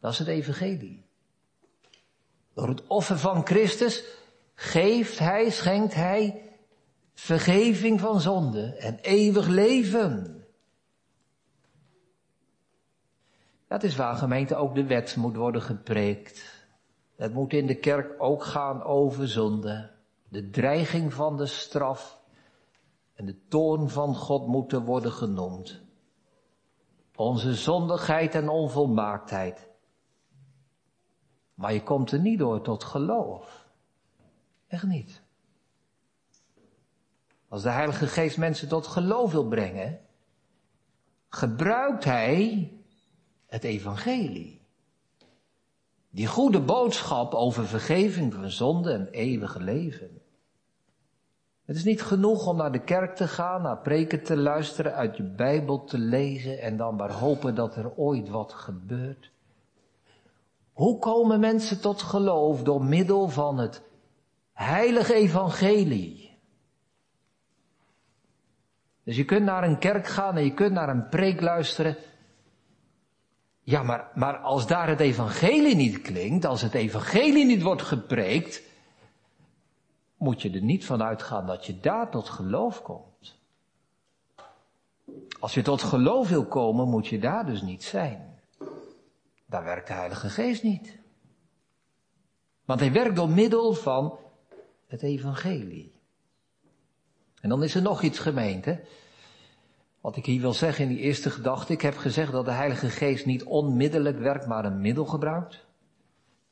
Dat 0.00 0.12
is 0.12 0.18
het 0.18 0.28
evangelie. 0.28 1.04
Door 2.54 2.68
het 2.68 2.86
offer 2.86 3.18
van 3.18 3.46
Christus 3.46 4.04
geeft 4.54 5.18
hij, 5.18 5.50
schenkt 5.50 5.94
hij 5.94 6.42
vergeving 7.14 8.00
van 8.00 8.20
zonde 8.20 8.74
en 8.76 8.98
eeuwig 8.98 9.46
leven. 9.46 10.46
Dat 13.68 13.82
is 13.82 13.96
waar 13.96 14.16
gemeente 14.16 14.56
ook 14.56 14.74
de 14.74 14.86
wet 14.86 15.16
moet 15.16 15.36
worden 15.36 15.62
gepreekt. 15.62 16.66
Het 17.16 17.32
moet 17.32 17.52
in 17.52 17.66
de 17.66 17.78
kerk 17.78 18.14
ook 18.18 18.44
gaan 18.44 18.82
over 18.82 19.28
zonde. 19.28 19.90
De 20.28 20.50
dreiging 20.50 21.14
van 21.14 21.36
de 21.36 21.46
straf 21.46 22.17
en 23.18 23.26
de 23.26 23.46
toorn 23.48 23.88
van 23.88 24.14
God 24.14 24.46
moeten 24.46 24.84
worden 24.84 25.12
genoemd. 25.12 25.82
onze 27.16 27.54
zondigheid 27.54 28.34
en 28.34 28.48
onvolmaaktheid. 28.48 29.68
Maar 31.54 31.72
je 31.72 31.82
komt 31.82 32.12
er 32.12 32.20
niet 32.20 32.38
door 32.38 32.62
tot 32.62 32.84
geloof. 32.84 33.66
Echt 34.66 34.86
niet. 34.86 35.22
Als 37.48 37.62
de 37.62 37.70
Heilige 37.70 38.06
Geest 38.06 38.36
mensen 38.36 38.68
tot 38.68 38.86
geloof 38.86 39.32
wil 39.32 39.48
brengen, 39.48 40.00
gebruikt 41.28 42.04
Hij 42.04 42.72
het 43.46 43.64
Evangelie. 43.64 44.60
Die 46.10 46.26
goede 46.26 46.60
boodschap 46.60 47.34
over 47.34 47.66
vergeving 47.66 48.34
van 48.34 48.50
zonde 48.50 48.92
en 48.92 49.08
eeuwige 49.08 49.60
leven. 49.60 50.17
Het 51.68 51.76
is 51.76 51.84
niet 51.84 52.02
genoeg 52.02 52.46
om 52.46 52.56
naar 52.56 52.72
de 52.72 52.84
kerk 52.84 53.16
te 53.16 53.28
gaan, 53.28 53.62
naar 53.62 53.78
preken 53.78 54.22
te 54.22 54.36
luisteren, 54.36 54.94
uit 54.94 55.16
je 55.16 55.22
Bijbel 55.22 55.84
te 55.84 55.98
lezen 55.98 56.60
en 56.60 56.76
dan 56.76 56.96
maar 56.96 57.12
hopen 57.12 57.54
dat 57.54 57.76
er 57.76 57.96
ooit 57.96 58.28
wat 58.28 58.52
gebeurt. 58.52 59.30
Hoe 60.72 60.98
komen 60.98 61.40
mensen 61.40 61.80
tot 61.80 62.02
geloof 62.02 62.62
door 62.62 62.84
middel 62.84 63.28
van 63.28 63.58
het 63.58 63.82
heilige 64.52 65.14
evangelie? 65.14 66.38
Dus 69.04 69.16
je 69.16 69.24
kunt 69.24 69.44
naar 69.44 69.64
een 69.64 69.78
kerk 69.78 70.06
gaan 70.06 70.36
en 70.36 70.44
je 70.44 70.54
kunt 70.54 70.72
naar 70.72 70.88
een 70.88 71.08
preek 71.08 71.40
luisteren. 71.40 71.96
Ja, 73.62 73.82
maar, 73.82 74.10
maar 74.14 74.36
als 74.36 74.66
daar 74.66 74.88
het 74.88 75.00
evangelie 75.00 75.76
niet 75.76 76.00
klinkt, 76.00 76.44
als 76.44 76.62
het 76.62 76.74
evangelie 76.74 77.46
niet 77.46 77.62
wordt 77.62 77.82
gepreekt, 77.82 78.67
moet 80.18 80.42
je 80.42 80.50
er 80.50 80.62
niet 80.62 80.84
van 80.84 81.02
uitgaan 81.02 81.46
dat 81.46 81.66
je 81.66 81.80
daar 81.80 82.10
tot 82.10 82.28
geloof 82.28 82.82
komt. 82.82 83.36
Als 85.40 85.54
je 85.54 85.62
tot 85.62 85.82
geloof 85.82 86.28
wil 86.28 86.46
komen, 86.46 86.88
moet 86.88 87.06
je 87.06 87.18
daar 87.18 87.46
dus 87.46 87.62
niet 87.62 87.84
zijn. 87.84 88.40
Daar 89.46 89.64
werkt 89.64 89.86
de 89.86 89.92
Heilige 89.92 90.28
Geest 90.28 90.62
niet. 90.62 90.98
Want 92.64 92.80
hij 92.80 92.92
werkt 92.92 93.16
door 93.16 93.28
middel 93.28 93.72
van 93.72 94.18
het 94.86 95.02
evangelie. 95.02 95.92
En 97.40 97.48
dan 97.48 97.62
is 97.62 97.74
er 97.74 97.82
nog 97.82 98.02
iets 98.02 98.18
gemeente. 98.18 98.80
Wat 100.00 100.16
ik 100.16 100.26
hier 100.26 100.40
wil 100.40 100.52
zeggen 100.52 100.84
in 100.84 100.90
die 100.90 100.98
eerste 100.98 101.30
gedachte. 101.30 101.72
Ik 101.72 101.80
heb 101.80 101.96
gezegd 101.96 102.32
dat 102.32 102.44
de 102.44 102.50
Heilige 102.50 102.88
Geest 102.88 103.26
niet 103.26 103.44
onmiddellijk 103.44 104.18
werkt, 104.18 104.46
maar 104.46 104.64
een 104.64 104.80
middel 104.80 105.04
gebruikt. 105.04 105.66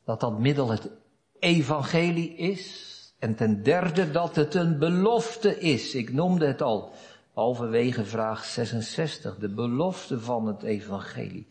Dat 0.05 0.21
dat 0.21 0.39
middel 0.39 0.71
het 0.71 0.91
evangelie 1.39 2.37
is. 2.37 2.95
En 3.19 3.35
ten 3.35 3.63
derde 3.63 4.11
dat 4.11 4.37
het 4.37 4.55
een 4.55 4.79
belofte 4.79 5.59
is. 5.59 5.95
Ik 5.95 6.13
noemde 6.13 6.47
het 6.47 6.63
al 6.63 6.93
halverwege 7.33 8.05
vraag 8.05 8.45
66. 8.45 9.37
De 9.37 9.49
belofte 9.49 10.21
van 10.21 10.47
het 10.47 10.63
evangelie. 10.63 11.49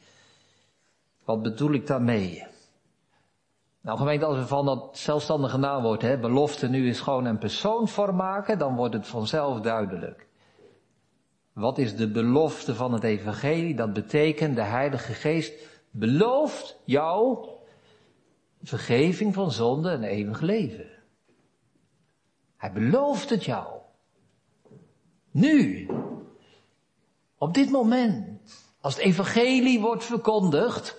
Wat 1.24 1.41
bedoel 1.41 1.72
ik 1.72 1.88
daarmee? 1.88 2.43
Nou 3.81 3.98
gemeente, 3.98 4.25
als 4.25 4.38
we 4.38 4.48
van 4.48 4.65
dat 4.65 4.98
zelfstandige 4.98 5.57
naamwoord, 5.57 6.01
hè, 6.01 6.17
belofte 6.17 6.69
nu 6.69 6.89
is 6.89 7.00
gewoon 7.00 7.25
een 7.25 7.38
persoonvorm 7.38 8.15
maken, 8.15 8.57
dan 8.57 8.75
wordt 8.75 8.93
het 8.93 9.07
vanzelf 9.07 9.62
duidelijk. 9.62 10.27
Wat 11.53 11.77
is 11.77 11.95
de 11.95 12.12
belofte 12.12 12.75
van 12.75 12.93
het 12.93 13.03
evangelie? 13.03 13.75
Dat 13.75 13.93
betekent 13.93 14.55
de 14.55 14.62
Heilige 14.62 15.13
Geest 15.13 15.53
belooft 15.91 16.79
jou 16.86 17.48
vergeving 18.62 19.34
van 19.34 19.51
zonde 19.51 19.89
en 19.89 20.03
eeuwig 20.03 20.41
leven. 20.41 20.94
Hij 22.65 22.74
belooft 22.74 23.29
het 23.29 23.45
jou. 23.45 23.67
Nu. 25.31 25.88
Op 27.38 27.53
dit 27.53 27.69
moment. 27.69 28.27
Als 28.81 28.95
het 28.95 29.03
evangelie 29.03 29.79
wordt 29.79 30.03
verkondigd, 30.03 30.95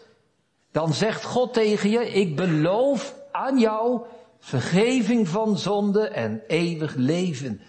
dan 0.73 0.95
zegt 0.95 1.25
God 1.25 1.53
tegen 1.53 1.91
je, 1.91 2.13
ik 2.13 2.37
beloof 2.37 3.15
aan 3.33 3.59
jou 3.59 4.01
vergeving 4.39 5.29
van 5.29 5.59
zonde 5.59 6.09
en 6.09 6.43
eeuwig 6.47 6.95
leven. 6.95 7.61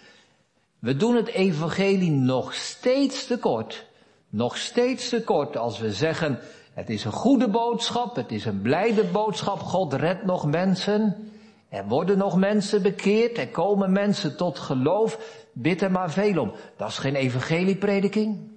We 0.78 0.96
doen 0.96 1.16
het 1.16 1.28
evangelie 1.28 2.10
nog 2.10 2.54
steeds 2.54 3.26
te 3.26 3.38
kort. 3.38 3.86
Nog 4.28 4.56
steeds 4.56 5.08
te 5.08 5.22
kort 5.22 5.56
als 5.56 5.78
we 5.78 5.92
zeggen, 5.92 6.38
het 6.74 6.90
is 6.90 7.04
een 7.04 7.12
goede 7.12 7.48
boodschap, 7.48 8.16
het 8.16 8.32
is 8.32 8.44
een 8.44 8.62
blijde 8.62 9.04
boodschap, 9.04 9.58
God 9.58 9.94
redt 9.94 10.24
nog 10.24 10.46
mensen. 10.46 11.32
Er 11.68 11.86
worden 11.86 12.18
nog 12.18 12.36
mensen 12.36 12.82
bekeerd, 12.82 13.38
er 13.38 13.48
komen 13.48 13.92
mensen 13.92 14.36
tot 14.36 14.58
geloof, 14.58 15.18
bid 15.52 15.82
er 15.82 15.90
maar 15.90 16.10
veel 16.10 16.40
om. 16.40 16.52
Dat 16.76 16.88
is 16.88 16.98
geen 16.98 17.14
evangelieprediking. 17.14 18.50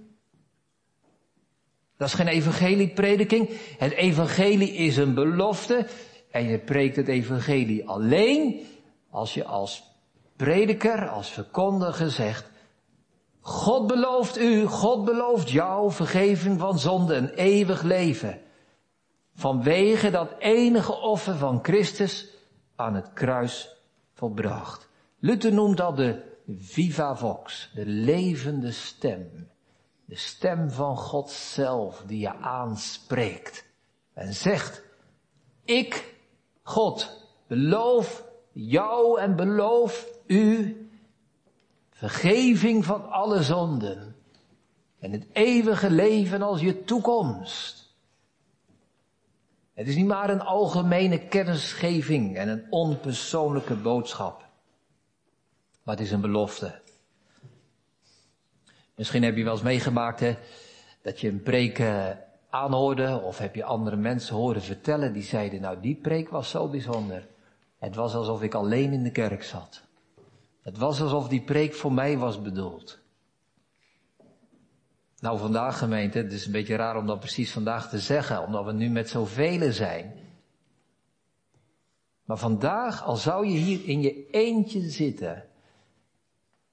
Dat 1.98 2.08
is 2.08 2.14
geen 2.14 2.28
evangelieprediking. 2.28 3.50
Het 3.78 3.92
evangelie 3.92 4.72
is 4.74 4.98
een 4.98 5.14
belofte 5.14 5.88
en 6.32 6.44
je 6.44 6.60
preekt 6.60 6.96
het 6.96 7.08
evangelie 7.08 7.88
alleen 7.88 8.66
als 9.10 9.34
je 9.34 9.46
als 9.46 9.84
prediker, 10.36 11.10
als 11.10 11.30
verkondiger 11.30 12.12
zegt, 12.12 12.50
God 13.40 13.88
belooft 13.88 14.40
u, 14.40 14.66
God 14.66 15.06
belooft 15.06 15.50
jou 15.50 15.92
vergeving 15.92 16.60
van 16.60 16.80
zonde 16.80 17.16
en 17.16 17.34
eeuwig 17.34 17.82
leven. 17.82 18.42
Vanwege 19.36 20.10
dat 20.10 20.36
enige 20.40 21.02
offer 21.02 21.36
van 21.36 21.60
Christus 21.62 22.28
aan 22.82 22.96
het 22.96 23.14
kruis 23.14 23.76
volbracht. 24.14 24.90
Luther 25.20 25.54
noemt 25.54 25.78
dat 25.78 25.98
de 25.98 26.22
viva 26.48 27.16
vox, 27.16 27.72
de 27.74 27.86
levende 27.86 28.72
stem. 28.72 29.50
De 30.06 30.16
stem 30.16 30.70
van 30.70 30.98
God 30.98 31.30
zelf 31.30 32.04
die 32.08 32.20
je 32.20 32.36
aanspreekt 32.36 33.66
en 34.14 34.34
zegt, 34.34 34.84
ik, 35.64 36.16
God, 36.64 37.26
beloof 37.48 38.24
jou 38.52 39.20
en 39.20 39.36
beloof 39.36 40.08
u 40.28 40.76
vergeving 41.90 42.86
van 42.86 43.10
alle 43.10 43.44
zonden 43.44 44.16
en 45.00 45.12
het 45.12 45.28
eeuwige 45.34 45.90
leven 45.90 46.42
als 46.42 46.62
je 46.62 46.84
toekomst. 46.84 47.81
Het 49.82 49.90
is 49.90 49.96
niet 49.96 50.08
maar 50.08 50.30
een 50.30 50.42
algemene 50.42 51.28
kennisgeving 51.28 52.38
en 52.38 52.48
een 52.48 52.66
onpersoonlijke 52.70 53.76
boodschap. 53.76 54.46
Maar 55.84 55.96
het 55.96 56.06
is 56.06 56.12
een 56.12 56.22
belofte. 56.22 56.82
Misschien 58.96 59.24
heb 59.24 59.38
je 59.38 59.44
wel 59.44 59.54
eens 59.54 59.62
meegemaakt 59.62 60.20
hè, 60.20 60.36
dat 61.02 61.20
je 61.20 61.28
een 61.28 61.44
preek 61.44 61.80
uh, 61.80 62.10
aanhoorde 62.50 63.22
of 63.22 63.38
heb 63.38 63.56
je 63.56 63.64
andere 63.64 63.96
mensen 63.96 64.36
horen 64.36 64.62
vertellen 64.62 65.14
die 65.14 65.24
zeiden, 65.24 65.62
nou 65.62 65.80
die 65.80 65.96
preek 65.96 66.30
was 66.30 66.50
zo 66.50 66.68
bijzonder. 66.68 67.28
Het 67.80 67.96
was 67.96 68.14
alsof 68.14 68.42
ik 68.42 68.54
alleen 68.54 68.94
in 68.94 69.04
de 69.04 69.12
kerk 69.12 69.44
zat. 69.44 69.82
Het 70.62 70.78
was 70.78 71.02
alsof 71.02 71.28
die 71.28 71.42
preek 71.42 71.74
voor 71.74 71.94
mij 71.94 72.18
was 72.18 72.42
bedoeld. 72.42 73.00
Nou, 75.22 75.40
vandaag 75.40 75.78
gemeente, 75.78 76.18
het 76.18 76.34
is 76.34 76.46
een 76.46 76.52
beetje 76.52 76.76
raar 76.76 76.98
om 76.98 77.06
dat 77.06 77.20
precies 77.20 77.52
vandaag 77.52 77.90
te 77.90 78.00
zeggen, 78.00 78.46
omdat 78.46 78.66
we 78.66 78.72
nu 78.72 78.90
met 78.90 79.10
zoveel 79.10 79.72
zijn. 79.72 80.14
Maar 82.26 82.38
vandaag, 82.38 83.04
al 83.04 83.16
zou 83.16 83.48
je 83.48 83.58
hier 83.58 83.86
in 83.86 84.02
je 84.02 84.30
eentje 84.30 84.90
zitten, 84.90 85.48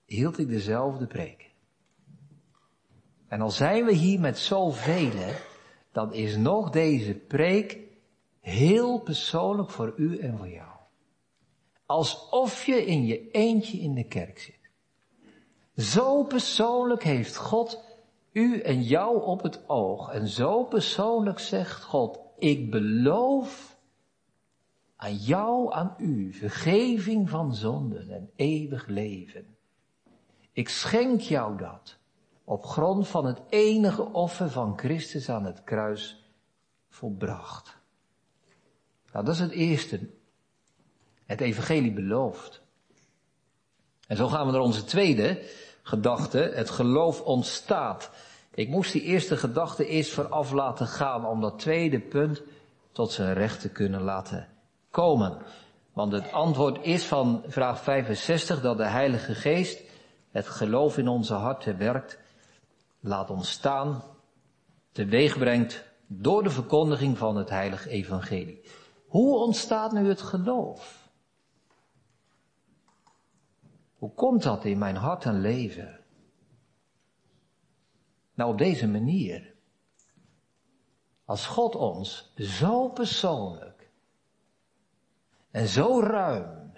hield 0.04 0.38
ik 0.38 0.48
dezelfde 0.48 1.06
preek. 1.06 1.50
En 3.26 3.40
al 3.40 3.50
zijn 3.50 3.84
we 3.84 3.92
hier 3.92 4.20
met 4.20 4.38
zoveel, 4.38 5.32
dan 5.92 6.12
is 6.12 6.36
nog 6.36 6.70
deze 6.70 7.14
preek 7.14 7.78
heel 8.40 9.00
persoonlijk 9.00 9.70
voor 9.70 9.94
u 9.96 10.18
en 10.18 10.36
voor 10.38 10.48
jou. 10.48 10.76
Alsof 11.86 12.64
je 12.64 12.86
in 12.86 13.06
je 13.06 13.30
eentje 13.30 13.78
in 13.78 13.94
de 13.94 14.04
kerk 14.04 14.38
zit. 14.38 14.70
Zo 15.74 16.24
persoonlijk 16.24 17.02
heeft 17.02 17.36
God 17.36 17.87
u 18.38 18.60
en 18.60 18.82
jou 18.82 19.22
op 19.22 19.42
het 19.42 19.68
oog. 19.68 20.10
En 20.10 20.28
zo 20.28 20.64
persoonlijk 20.64 21.38
zegt 21.38 21.82
God, 21.82 22.18
ik 22.38 22.70
beloof 22.70 23.76
aan 24.96 25.16
jou, 25.16 25.72
aan 25.72 25.94
u, 25.98 26.32
vergeving 26.32 27.30
van 27.30 27.54
zonden 27.54 28.10
en 28.10 28.30
eeuwig 28.36 28.86
leven. 28.86 29.56
Ik 30.52 30.68
schenk 30.68 31.20
jou 31.20 31.58
dat 31.58 31.96
op 32.44 32.64
grond 32.64 33.08
van 33.08 33.26
het 33.26 33.40
enige 33.48 34.12
offer 34.12 34.50
van 34.50 34.78
Christus 34.78 35.28
aan 35.28 35.44
het 35.44 35.64
kruis 35.64 36.30
volbracht. 36.88 37.76
Nou, 39.12 39.24
dat 39.24 39.34
is 39.34 39.40
het 39.40 39.50
eerste. 39.50 40.08
Het 41.26 41.40
evangelie 41.40 41.92
belooft. 41.92 42.62
En 44.06 44.16
zo 44.16 44.28
gaan 44.28 44.46
we 44.46 44.52
naar 44.52 44.60
onze 44.60 44.84
tweede 44.84 45.42
gedachte. 45.82 46.38
Het 46.38 46.70
geloof 46.70 47.20
ontstaat. 47.20 48.10
Ik 48.58 48.68
moest 48.68 48.92
die 48.92 49.02
eerste 49.02 49.36
gedachte 49.36 49.86
eerst 49.86 50.12
vooraf 50.12 50.52
laten 50.52 50.86
gaan 50.86 51.26
om 51.26 51.40
dat 51.40 51.58
tweede 51.58 52.00
punt 52.00 52.42
tot 52.92 53.12
zijn 53.12 53.34
recht 53.34 53.60
te 53.60 53.68
kunnen 53.68 54.02
laten 54.02 54.48
komen. 54.90 55.38
Want 55.92 56.12
het 56.12 56.32
antwoord 56.32 56.84
is 56.84 57.04
van 57.04 57.42
vraag 57.46 57.82
65 57.82 58.60
dat 58.60 58.76
de 58.76 58.86
Heilige 58.86 59.34
Geest 59.34 59.82
het 60.30 60.46
geloof 60.46 60.98
in 60.98 61.08
onze 61.08 61.34
harten 61.34 61.78
werkt, 61.78 62.18
laat 63.00 63.30
ontstaan 63.30 64.02
teweeg 64.92 65.38
brengt 65.38 65.84
door 66.06 66.42
de 66.42 66.50
verkondiging 66.50 67.18
van 67.18 67.36
het 67.36 67.50
heilige 67.50 67.88
evangelie. 67.88 68.62
Hoe 69.06 69.36
ontstaat 69.36 69.92
nu 69.92 70.08
het 70.08 70.22
geloof? 70.22 71.08
Hoe 73.98 74.14
komt 74.14 74.42
dat 74.42 74.64
in 74.64 74.78
mijn 74.78 74.96
hart 74.96 75.24
en 75.24 75.40
leven? 75.40 76.00
Nou, 78.38 78.50
op 78.50 78.58
deze 78.58 78.88
manier. 78.88 79.54
Als 81.24 81.46
God 81.46 81.74
ons 81.74 82.32
zo 82.36 82.88
persoonlijk 82.88 83.90
en 85.50 85.68
zo 85.68 86.00
ruim 86.00 86.72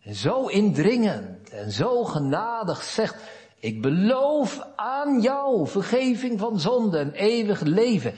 en 0.00 0.14
zo 0.14 0.46
indringend 0.46 1.50
en 1.50 1.72
zo 1.72 2.04
genadig 2.04 2.82
zegt, 2.82 3.22
ik 3.58 3.82
beloof 3.82 4.66
aan 4.76 5.20
jou 5.20 5.68
vergeving 5.68 6.38
van 6.38 6.60
zonde 6.60 6.98
en 6.98 7.12
eeuwig 7.12 7.60
leven. 7.60 8.14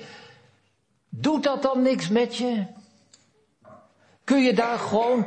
Doet 1.09 1.42
dat 1.42 1.62
dan 1.62 1.83
niks 1.83 2.09
met 2.09 2.37
je? 2.37 2.66
Kun 4.24 4.42
je 4.42 4.55
daar 4.55 4.79
gewoon 4.79 5.18
een 5.18 5.27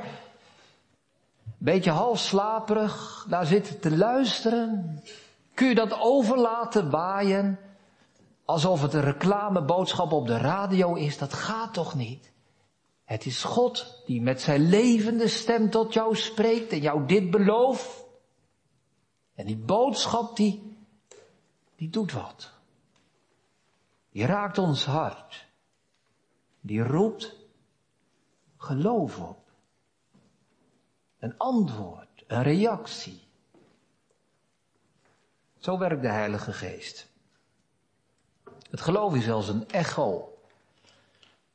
beetje 1.58 1.91
half 1.91 2.19
slaperig 2.19 3.26
daar 3.30 3.45
zitten 3.45 3.80
te 3.80 3.97
luisteren? 3.97 5.00
Kun 5.62 5.69
je 5.69 5.76
dat 5.76 6.00
overlaten 6.00 6.89
waaien? 6.89 7.60
Alsof 8.45 8.82
het 8.82 8.93
een 8.93 9.02
reclameboodschap 9.02 10.12
op 10.12 10.28
de 10.28 10.38
radio 10.38 10.93
is, 10.93 11.17
dat 11.17 11.34
gaat 11.34 11.74
toch 11.74 11.95
niet? 11.95 12.32
Het 13.04 13.26
is 13.26 13.43
God 13.43 14.04
die 14.06 14.21
met 14.21 14.41
zijn 14.41 14.69
levende 14.69 15.28
stem 15.28 15.69
tot 15.69 15.93
jou 15.93 16.15
spreekt 16.15 16.71
en 16.71 16.80
jou 16.80 17.06
dit 17.06 17.32
belooft. 17.32 18.06
En 19.36 19.45
die 19.45 19.58
boodschap 19.58 20.36
die, 20.36 20.78
die 21.76 21.89
doet 21.89 22.12
wat. 22.12 22.54
Die 24.12 24.26
raakt 24.26 24.58
ons 24.58 24.86
hart. 24.86 25.47
Die 26.62 26.84
roept 26.84 27.36
geloof 28.58 29.19
op. 29.19 29.52
Een 31.19 31.38
antwoord, 31.38 32.24
een 32.28 32.43
reactie. 32.43 33.20
Zo 35.62 35.78
werkt 35.78 36.02
de 36.02 36.08
Heilige 36.08 36.54
Geest. 36.54 37.08
Het 38.69 38.82
geloof 38.82 39.15
is 39.15 39.30
als 39.30 39.47
een 39.47 39.69
echo. 39.69 40.38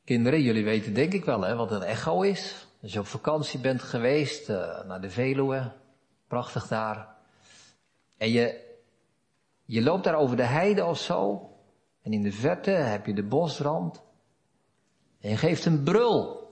Kinderen, 0.05 0.43
jullie 0.43 0.65
weten 0.65 0.95
denk 0.95 1.13
ik 1.13 1.25
wel 1.25 1.41
hè, 1.41 1.55
wat 1.55 1.71
een 1.71 1.83
echo 1.83 2.23
is. 2.23 2.67
Als 2.83 2.93
je 2.93 2.99
op 2.99 3.07
vakantie 3.07 3.61
bent 3.61 3.83
geweest 3.83 4.49
uh, 4.49 4.85
naar 4.85 5.01
de 5.01 5.11
Veluwe, 5.11 5.73
prachtig 6.27 6.67
daar. 6.67 7.15
En 8.17 8.31
je, 8.31 8.61
je 9.65 9.83
loopt 9.83 10.05
daar 10.05 10.17
over 10.17 10.37
de 10.37 10.47
heide 10.47 10.85
of 10.85 10.99
zo. 10.99 11.51
En 12.03 12.13
in 12.13 12.23
de 12.23 12.33
verte 12.33 12.71
heb 12.71 13.07
je 13.07 13.15
de 13.15 13.25
bosrand. 13.25 14.03
En 15.21 15.31
je 15.31 15.37
geeft 15.37 15.65
een 15.65 15.83
brul. 15.83 16.51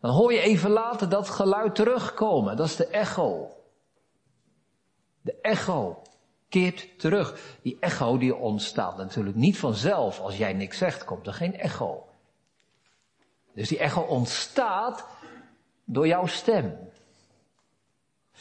Dan 0.00 0.10
hoor 0.10 0.32
je 0.32 0.40
even 0.40 0.70
later 0.70 1.08
dat 1.08 1.28
geluid 1.28 1.74
terugkomen. 1.74 2.56
Dat 2.56 2.66
is 2.66 2.76
de 2.76 2.86
echo. 2.86 3.52
De 5.28 5.38
echo 5.42 6.02
keert 6.48 6.98
terug. 6.98 7.56
Die 7.62 7.76
echo 7.80 8.18
die 8.18 8.34
ontstaat 8.34 8.96
natuurlijk 8.96 9.36
niet 9.36 9.58
vanzelf. 9.58 10.20
Als 10.20 10.36
jij 10.36 10.52
niks 10.52 10.78
zegt, 10.78 11.04
komt 11.04 11.26
er 11.26 11.32
geen 11.32 11.58
echo. 11.58 12.06
Dus 13.54 13.68
die 13.68 13.78
echo 13.78 14.00
ontstaat 14.00 15.06
door 15.84 16.06
jouw 16.06 16.26
stem. 16.26 16.78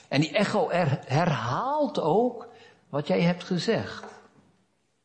En 0.07 0.21
die 0.21 0.31
echo 0.31 0.69
herhaalt 1.05 1.99
ook 1.99 2.47
wat 2.89 3.07
jij 3.07 3.21
hebt 3.21 3.43
gezegd. 3.43 4.05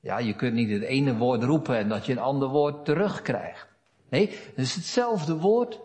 Ja, 0.01 0.19
je 0.19 0.35
kunt 0.35 0.55
niet 0.55 0.71
het 0.71 0.83
ene 0.83 1.17
woord 1.17 1.43
roepen 1.43 1.77
en 1.77 1.89
dat 1.89 2.07
je 2.07 2.13
een 2.13 2.19
ander 2.19 2.49
woord 2.49 2.85
terugkrijgt. 2.85 3.67
Nee, 4.09 4.29
het 4.29 4.59
is 4.59 4.75
hetzelfde 4.75 5.37
woord. 5.37 5.81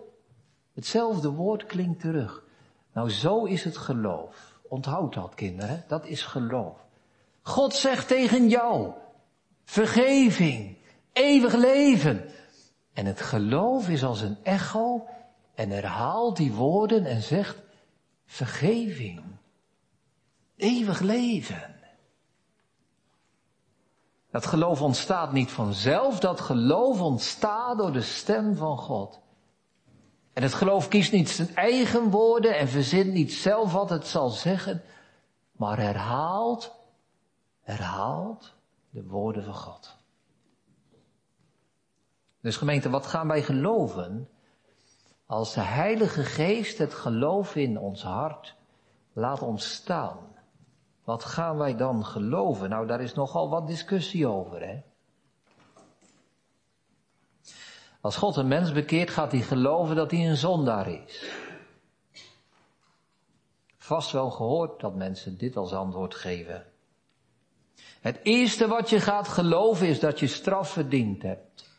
Hetzelfde 0.73 1.29
woord 1.29 1.65
klinkt 1.65 1.99
terug. 1.99 2.43
Nou, 2.93 3.09
zo 3.09 3.45
is 3.45 3.63
het 3.63 3.77
geloof. 3.77 4.56
Onthoud 4.69 5.13
dat, 5.13 5.33
kinderen. 5.33 5.83
Dat 5.87 6.05
is 6.05 6.21
geloof. 6.23 6.85
God 7.41 7.73
zegt 7.73 8.07
tegen 8.07 8.49
jou, 8.49 8.91
vergeving, 9.63 10.77
eeuwig 11.13 11.53
leven. 11.53 12.29
En 12.93 13.05
het 13.05 13.21
geloof 13.21 13.89
is 13.89 14.03
als 14.03 14.21
een 14.21 14.37
echo 14.43 15.07
en 15.55 15.69
herhaalt 15.69 16.37
die 16.37 16.53
woorden 16.53 17.05
en 17.05 17.21
zegt, 17.21 17.57
vergeving, 18.25 19.23
eeuwig 20.55 20.99
leven. 20.99 21.75
Dat 24.31 24.45
geloof 24.45 24.81
ontstaat 24.81 25.31
niet 25.31 25.51
vanzelf, 25.51 26.19
dat 26.19 26.41
geloof 26.41 27.01
ontstaat 27.01 27.77
door 27.77 27.91
de 27.91 28.01
stem 28.01 28.55
van 28.55 28.77
God. 28.77 29.19
En 30.37 30.43
het 30.43 30.53
geloof 30.53 30.87
kiest 30.87 31.11
niet 31.11 31.29
zijn 31.29 31.55
eigen 31.55 32.09
woorden 32.09 32.57
en 32.57 32.67
verzint 32.67 33.13
niet 33.13 33.33
zelf 33.33 33.73
wat 33.73 33.89
het 33.89 34.07
zal 34.07 34.29
zeggen, 34.29 34.81
maar 35.51 35.77
herhaalt, 35.77 36.75
herhaalt 37.61 38.53
de 38.89 39.03
woorden 39.03 39.43
van 39.43 39.53
God. 39.53 39.95
Dus 42.41 42.57
gemeente, 42.57 42.89
wat 42.89 43.05
gaan 43.05 43.27
wij 43.27 43.41
geloven 43.41 44.29
als 45.25 45.53
de 45.53 45.61
Heilige 45.61 46.23
Geest 46.23 46.77
het 46.77 46.93
geloof 46.93 47.55
in 47.55 47.79
ons 47.79 48.03
hart 48.03 48.55
laat 49.13 49.41
ontstaan? 49.41 50.19
Wat 51.03 51.23
gaan 51.23 51.57
wij 51.57 51.75
dan 51.75 52.05
geloven? 52.05 52.69
Nou, 52.69 52.87
daar 52.87 53.01
is 53.01 53.13
nogal 53.13 53.49
wat 53.49 53.67
discussie 53.67 54.27
over, 54.27 54.67
hè? 54.67 54.81
Als 58.07 58.15
God 58.17 58.35
een 58.35 58.47
mens 58.47 58.71
bekeert, 58.71 59.09
gaat 59.09 59.31
hij 59.31 59.41
geloven 59.41 59.95
dat 59.95 60.11
hij 60.11 60.29
een 60.29 60.37
zondaar 60.37 60.87
is. 60.87 61.31
Vast 63.77 64.11
wel 64.11 64.29
gehoord 64.29 64.79
dat 64.79 64.95
mensen 64.95 65.37
dit 65.37 65.57
als 65.57 65.73
antwoord 65.73 66.15
geven. 66.15 66.65
Het 68.01 68.19
eerste 68.23 68.67
wat 68.67 68.89
je 68.89 68.99
gaat 68.99 69.27
geloven 69.27 69.87
is 69.87 69.99
dat 69.99 70.19
je 70.19 70.27
straf 70.27 70.69
verdiend 70.69 71.21
hebt. 71.21 71.69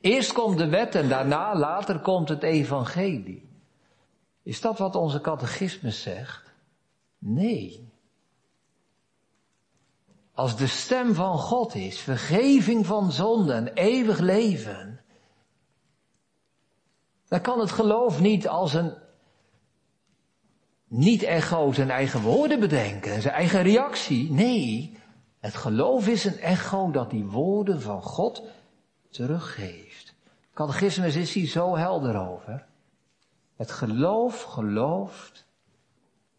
Eerst 0.00 0.32
komt 0.32 0.58
de 0.58 0.68
wet 0.68 0.94
en 0.94 1.08
daarna, 1.08 1.56
later 1.56 2.00
komt 2.00 2.28
het 2.28 2.42
evangelie. 2.42 3.48
Is 4.42 4.60
dat 4.60 4.78
wat 4.78 4.94
onze 4.94 5.20
catechismus 5.20 6.02
zegt? 6.02 6.52
Nee. 7.18 7.91
Als 10.34 10.56
de 10.56 10.66
stem 10.66 11.14
van 11.14 11.38
God 11.38 11.74
is, 11.74 11.98
vergeving 11.98 12.86
van 12.86 13.12
zonde 13.12 13.52
en 13.52 13.72
eeuwig 13.72 14.18
leven, 14.18 15.00
dan 17.28 17.40
kan 17.40 17.60
het 17.60 17.70
geloof 17.70 18.20
niet 18.20 18.48
als 18.48 18.74
een 18.74 18.94
niet-echo 20.88 21.72
zijn 21.72 21.90
eigen 21.90 22.20
woorden 22.20 22.60
bedenken, 22.60 23.22
zijn 23.22 23.34
eigen 23.34 23.62
reactie. 23.62 24.32
Nee, 24.32 24.96
het 25.38 25.54
geloof 25.54 26.08
is 26.08 26.24
een 26.24 26.38
echo 26.38 26.90
dat 26.90 27.10
die 27.10 27.24
woorden 27.24 27.80
van 27.80 28.02
God 28.02 28.42
teruggeeft. 29.10 30.14
Catechismus 30.54 31.16
is 31.16 31.32
hier 31.32 31.46
zo 31.48 31.76
helder 31.76 32.28
over. 32.28 32.66
Het 33.56 33.70
geloof 33.70 34.42
gelooft 34.42 35.46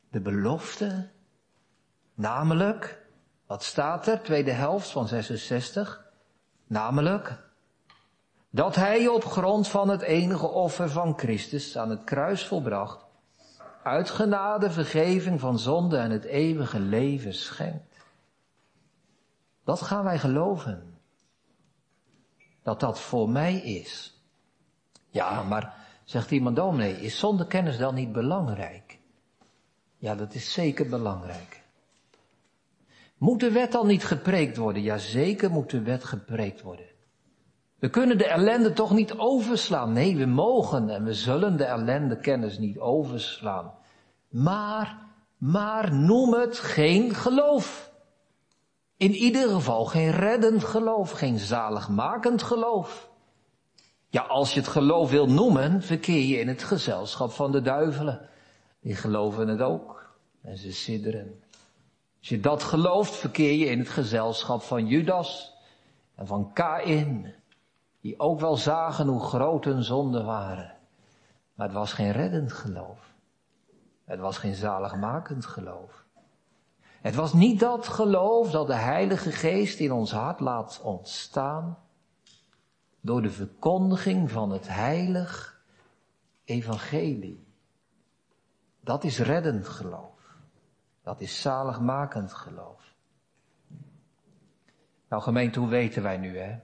de 0.09 0.21
belofte, 0.21 1.09
namelijk 2.13 3.02
wat 3.47 3.63
staat 3.63 4.07
er? 4.07 4.21
Tweede 4.21 4.51
helft 4.51 4.89
van 4.89 5.07
66. 5.07 6.11
Namelijk 6.67 7.37
dat 8.49 8.75
hij 8.75 9.07
op 9.07 9.25
grond 9.25 9.67
van 9.67 9.89
het 9.89 10.01
enige 10.01 10.47
offer 10.47 10.89
van 10.89 11.17
Christus 11.17 11.77
aan 11.77 11.89
het 11.89 12.03
kruis 12.03 12.47
volbracht, 12.47 13.05
uit 13.83 14.09
genade 14.09 14.71
vergeving 14.71 15.39
van 15.39 15.59
zonde 15.59 15.97
en 15.97 16.11
het 16.11 16.23
eeuwige 16.23 16.79
leven 16.79 17.33
schenkt. 17.33 18.05
Dat 19.63 19.81
gaan 19.81 20.03
wij 20.03 20.19
geloven. 20.19 20.97
Dat 22.63 22.79
dat 22.79 22.99
voor 22.99 23.29
mij 23.29 23.55
is. 23.55 24.21
Ja, 25.09 25.43
maar, 25.43 25.75
zegt 26.03 26.31
iemand 26.31 26.55
dominee, 26.55 27.01
is 27.01 27.19
zondekennis 27.19 27.77
dan 27.77 27.95
niet 27.95 28.11
belangrijk? 28.11 28.99
Ja, 29.97 30.15
dat 30.15 30.33
is 30.33 30.53
zeker 30.53 30.89
belangrijk. 30.89 31.62
Moet 33.23 33.39
de 33.39 33.51
wet 33.51 33.71
dan 33.71 33.87
niet 33.87 34.05
gepreekt 34.05 34.57
worden? 34.57 34.81
Jazeker 34.81 35.51
moet 35.51 35.69
de 35.69 35.81
wet 35.81 36.03
gepreekt 36.03 36.61
worden. 36.61 36.85
We 37.79 37.89
kunnen 37.89 38.17
de 38.17 38.25
ellende 38.25 38.73
toch 38.73 38.91
niet 38.91 39.13
overslaan? 39.13 39.93
Nee, 39.93 40.17
we 40.17 40.25
mogen 40.25 40.89
en 40.89 41.03
we 41.03 41.13
zullen 41.13 41.57
de 41.57 41.63
ellende 41.63 42.17
kennis 42.17 42.57
niet 42.57 42.77
overslaan. 42.77 43.73
Maar, 44.29 44.97
maar 45.37 45.93
noem 45.93 46.33
het 46.33 46.59
geen 46.59 47.13
geloof. 47.13 47.91
In 48.97 49.11
ieder 49.11 49.49
geval 49.49 49.85
geen 49.85 50.11
reddend 50.11 50.63
geloof, 50.63 51.11
geen 51.11 51.39
zaligmakend 51.39 52.43
geloof. 52.43 53.09
Ja, 54.09 54.21
als 54.21 54.53
je 54.53 54.59
het 54.59 54.69
geloof 54.69 55.09
wil 55.09 55.27
noemen, 55.27 55.81
verkeer 55.81 56.23
je 56.23 56.39
in 56.39 56.47
het 56.47 56.63
gezelschap 56.63 57.31
van 57.31 57.51
de 57.51 57.61
duivelen. 57.61 58.29
Die 58.81 58.95
geloven 58.95 59.47
het 59.47 59.61
ook. 59.61 60.15
En 60.41 60.57
ze 60.57 60.71
sidderen. 60.71 61.42
Als 62.23 62.31
je 62.31 62.39
dat 62.39 62.63
gelooft, 62.63 63.15
verkeer 63.15 63.53
je 63.53 63.65
in 63.65 63.79
het 63.79 63.89
gezelschap 63.89 64.61
van 64.61 64.87
Judas 64.87 65.57
en 66.15 66.27
van 66.27 66.53
Kain, 66.53 67.33
die 68.01 68.19
ook 68.19 68.39
wel 68.39 68.57
zagen 68.57 69.07
hoe 69.07 69.23
groot 69.23 69.65
hun 69.65 69.83
zonden 69.83 70.25
waren. 70.25 70.75
Maar 71.53 71.67
het 71.67 71.75
was 71.75 71.93
geen 71.93 72.11
reddend 72.11 72.53
geloof. 72.53 73.13
Het 74.05 74.19
was 74.19 74.37
geen 74.37 74.55
zaligmakend 74.55 75.45
geloof. 75.45 76.03
Het 77.01 77.15
was 77.15 77.33
niet 77.33 77.59
dat 77.59 77.87
geloof 77.87 78.51
dat 78.51 78.67
de 78.67 78.73
Heilige 78.73 79.31
Geest 79.31 79.79
in 79.79 79.91
ons 79.91 80.11
hart 80.11 80.39
laat 80.39 80.81
ontstaan 80.83 81.77
door 83.01 83.21
de 83.21 83.31
verkondiging 83.31 84.31
van 84.31 84.51
het 84.51 84.67
heilig 84.67 85.63
evangelie. 86.43 87.47
Dat 88.79 89.03
is 89.03 89.19
reddend 89.19 89.67
geloof. 89.67 90.12
Dat 91.03 91.21
is 91.21 91.41
zaligmakend 91.41 92.33
geloof. 92.33 92.95
Nou 95.09 95.21
gemeente, 95.21 95.59
hoe 95.59 95.69
weten 95.69 96.03
wij 96.03 96.17
nu 96.17 96.37
hè? 96.37 96.59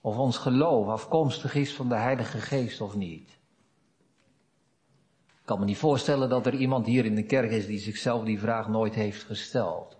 Of 0.00 0.16
ons 0.16 0.36
geloof 0.36 0.88
afkomstig 0.88 1.54
is 1.54 1.74
van 1.74 1.88
de 1.88 1.94
Heilige 1.94 2.38
Geest 2.38 2.80
of 2.80 2.94
niet? 2.94 3.28
Ik 5.44 5.50
kan 5.50 5.58
me 5.58 5.64
niet 5.64 5.78
voorstellen 5.78 6.28
dat 6.28 6.46
er 6.46 6.54
iemand 6.54 6.86
hier 6.86 7.04
in 7.04 7.14
de 7.14 7.24
kerk 7.24 7.50
is 7.50 7.66
die 7.66 7.78
zichzelf 7.78 8.24
die 8.24 8.38
vraag 8.38 8.68
nooit 8.68 8.94
heeft 8.94 9.22
gesteld. 9.22 9.96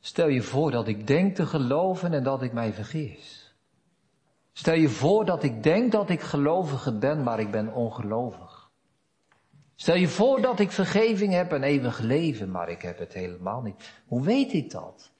Stel 0.00 0.28
je 0.28 0.42
voor 0.42 0.70
dat 0.70 0.88
ik 0.88 1.06
denk 1.06 1.34
te 1.34 1.46
geloven 1.46 2.12
en 2.12 2.22
dat 2.22 2.42
ik 2.42 2.52
mij 2.52 2.72
vergis. 2.72 3.54
Stel 4.52 4.74
je 4.74 4.88
voor 4.88 5.24
dat 5.24 5.42
ik 5.42 5.62
denk 5.62 5.92
dat 5.92 6.10
ik 6.10 6.20
gelovige 6.20 6.98
ben, 6.98 7.22
maar 7.22 7.40
ik 7.40 7.50
ben 7.50 7.72
ongelovig. 7.72 8.47
Stel 9.80 9.94
je 9.94 10.08
voor 10.08 10.40
dat 10.40 10.60
ik 10.60 10.70
vergeving 10.70 11.32
heb 11.32 11.52
en 11.52 11.62
eeuwig 11.62 11.98
leven, 11.98 12.50
maar 12.50 12.68
ik 12.68 12.82
heb 12.82 12.98
het 12.98 13.12
helemaal 13.12 13.62
niet. 13.62 14.02
Hoe 14.06 14.22
weet 14.22 14.52
ik 14.52 14.70
dat? 14.70 15.12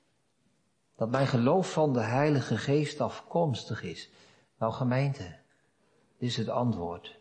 Dat 0.96 1.10
mijn 1.10 1.26
geloof 1.26 1.72
van 1.72 1.92
de 1.92 2.00
Heilige 2.00 2.56
Geest 2.56 3.00
afkomstig 3.00 3.82
is. 3.82 4.10
Nou 4.58 4.72
gemeente, 4.72 5.22
dit 6.18 6.28
is 6.28 6.36
het 6.36 6.48
antwoord. 6.48 7.18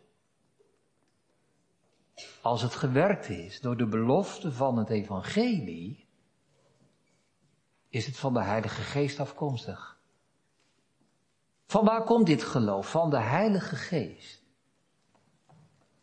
Als 2.42 2.62
het 2.62 2.76
gewerkt 2.76 3.30
is 3.30 3.62
door 3.62 3.78
de 3.78 3.88
belofte 3.88 4.52
van 4.52 4.78
het 4.78 4.90
evangelie, 4.90 6.08
is 7.90 8.06
het 8.06 8.18
van 8.18 8.34
de 8.34 8.44
Heilige 8.44 8.82
Geest 8.82 9.20
afkomstig. 9.20 10.00
Van 11.66 11.86
waar 11.86 12.04
komt 12.04 12.26
dit 12.26 12.44
geloof? 12.44 12.92
Van 12.92 13.10
de 13.10 13.20
Heilige 13.20 13.76
Geest. 13.76 14.47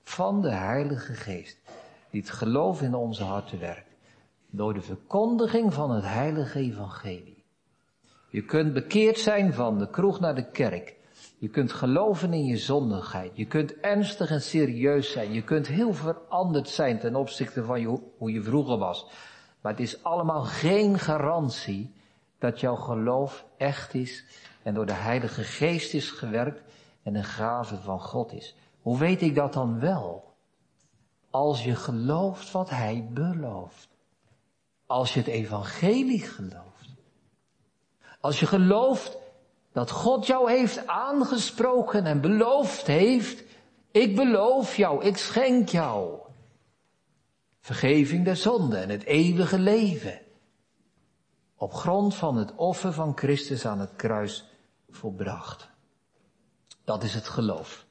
Van 0.04 0.42
de 0.42 0.50
Heilige 0.50 1.14
Geest. 1.14 1.58
Die 2.10 2.20
het 2.20 2.30
geloof 2.30 2.82
in 2.82 2.94
onze 2.94 3.24
harten 3.24 3.58
werkt. 3.58 3.96
Door 4.50 4.74
de 4.74 4.80
verkondiging 4.80 5.74
van 5.74 5.90
het 5.90 6.04
Heilige 6.04 6.58
Evangelie. 6.58 7.44
Je 8.30 8.44
kunt 8.44 8.72
bekeerd 8.72 9.18
zijn 9.18 9.52
van 9.52 9.78
de 9.78 9.90
kroeg 9.90 10.20
naar 10.20 10.34
de 10.34 10.50
kerk. 10.50 10.96
Je 11.38 11.48
kunt 11.48 11.72
geloven 11.72 12.32
in 12.32 12.44
je 12.44 12.56
zondigheid. 12.56 13.30
Je 13.34 13.46
kunt 13.46 13.80
ernstig 13.80 14.30
en 14.30 14.42
serieus 14.42 15.12
zijn. 15.12 15.32
Je 15.32 15.42
kunt 15.42 15.66
heel 15.66 15.94
veranderd 15.94 16.68
zijn 16.68 16.98
ten 16.98 17.14
opzichte 17.14 17.64
van 17.64 17.84
hoe 18.18 18.32
je 18.32 18.42
vroeger 18.42 18.78
was. 18.78 19.06
Maar 19.60 19.72
het 19.72 19.80
is 19.80 20.02
allemaal 20.02 20.42
geen 20.42 20.98
garantie 20.98 21.94
dat 22.38 22.60
jouw 22.60 22.76
geloof 22.76 23.44
echt 23.56 23.94
is 23.94 24.24
en 24.62 24.74
door 24.74 24.86
de 24.86 24.92
Heilige 24.92 25.42
Geest 25.42 25.94
is 25.94 26.10
gewerkt 26.10 26.62
en 27.02 27.14
een 27.14 27.24
gave 27.24 27.76
van 27.76 28.00
God 28.00 28.32
is. 28.32 28.56
Hoe 28.84 28.98
weet 28.98 29.22
ik 29.22 29.34
dat 29.34 29.52
dan 29.52 29.80
wel? 29.80 30.34
Als 31.30 31.64
je 31.64 31.74
gelooft 31.74 32.50
wat 32.50 32.70
Hij 32.70 33.08
belooft. 33.10 33.88
Als 34.86 35.14
je 35.14 35.18
het 35.20 35.28
evangelie 35.28 36.20
gelooft. 36.20 36.88
Als 38.20 38.40
je 38.40 38.46
gelooft 38.46 39.16
dat 39.72 39.90
God 39.90 40.26
jou 40.26 40.50
heeft 40.50 40.86
aangesproken 40.86 42.06
en 42.06 42.20
beloofd 42.20 42.86
heeft, 42.86 43.44
ik 43.90 44.16
beloof 44.16 44.76
jou, 44.76 45.04
ik 45.04 45.16
schenk 45.16 45.68
jou. 45.68 46.18
Vergeving 47.60 48.24
der 48.24 48.36
zonde 48.36 48.76
en 48.76 48.88
het 48.88 49.04
eeuwige 49.04 49.58
leven. 49.58 50.20
Op 51.56 51.72
grond 51.72 52.14
van 52.14 52.36
het 52.36 52.54
offer 52.54 52.92
van 52.92 53.16
Christus 53.16 53.66
aan 53.66 53.80
het 53.80 53.96
kruis 53.96 54.44
volbracht. 54.90 55.68
Dat 56.84 57.02
is 57.02 57.14
het 57.14 57.28
geloof. 57.28 57.86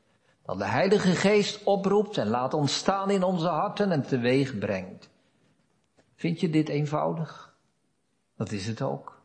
Dat 0.46 0.58
de 0.58 0.66
Heilige 0.66 1.16
Geest 1.16 1.64
oproept 1.64 2.18
en 2.18 2.28
laat 2.28 2.54
ontstaan 2.54 3.10
in 3.10 3.24
onze 3.24 3.48
harten 3.48 3.92
en 3.92 4.08
teweeg 4.08 4.58
brengt. 4.58 5.10
Vind 6.16 6.40
je 6.40 6.50
dit 6.50 6.70
eenvoudig? 6.70 7.56
Dat 8.36 8.52
is 8.52 8.68
het 8.68 8.82
ook. 8.82 9.22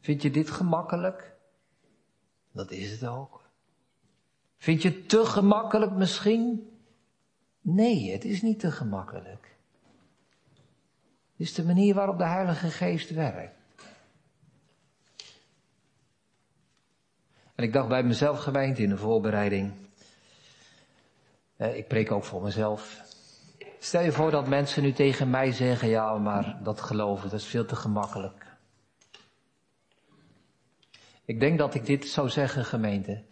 Vind 0.00 0.22
je 0.22 0.30
dit 0.30 0.50
gemakkelijk? 0.50 1.36
Dat 2.52 2.70
is 2.70 2.90
het 2.90 3.06
ook. 3.06 3.44
Vind 4.56 4.82
je 4.82 4.88
het 4.88 5.08
te 5.08 5.26
gemakkelijk 5.26 5.92
misschien? 5.92 6.70
Nee, 7.60 8.12
het 8.12 8.24
is 8.24 8.42
niet 8.42 8.60
te 8.60 8.70
gemakkelijk. 8.70 9.56
Het 11.30 11.46
is 11.46 11.54
de 11.54 11.64
manier 11.64 11.94
waarop 11.94 12.18
de 12.18 12.26
Heilige 12.26 12.68
Geest 12.68 13.10
werkt. 13.10 13.55
En 17.56 17.64
ik 17.64 17.72
dacht 17.72 17.88
bij 17.88 18.02
mezelf 18.02 18.38
gemeente 18.38 18.82
in 18.82 18.88
de 18.88 18.96
voorbereiding. 18.96 19.72
ik 21.56 21.88
preek 21.88 22.12
ook 22.12 22.24
voor 22.24 22.42
mezelf. 22.42 23.04
Stel 23.78 24.02
je 24.02 24.12
voor 24.12 24.30
dat 24.30 24.48
mensen 24.48 24.82
nu 24.82 24.92
tegen 24.92 25.30
mij 25.30 25.52
zeggen, 25.52 25.88
ja, 25.88 26.18
maar 26.18 26.58
dat 26.62 26.80
geloven, 26.80 27.30
dat 27.30 27.40
is 27.40 27.46
veel 27.46 27.66
te 27.66 27.76
gemakkelijk. 27.76 28.46
Ik 31.24 31.40
denk 31.40 31.58
dat 31.58 31.74
ik 31.74 31.86
dit 31.86 32.06
zou 32.06 32.28
zeggen, 32.28 32.64
gemeente. 32.64 33.22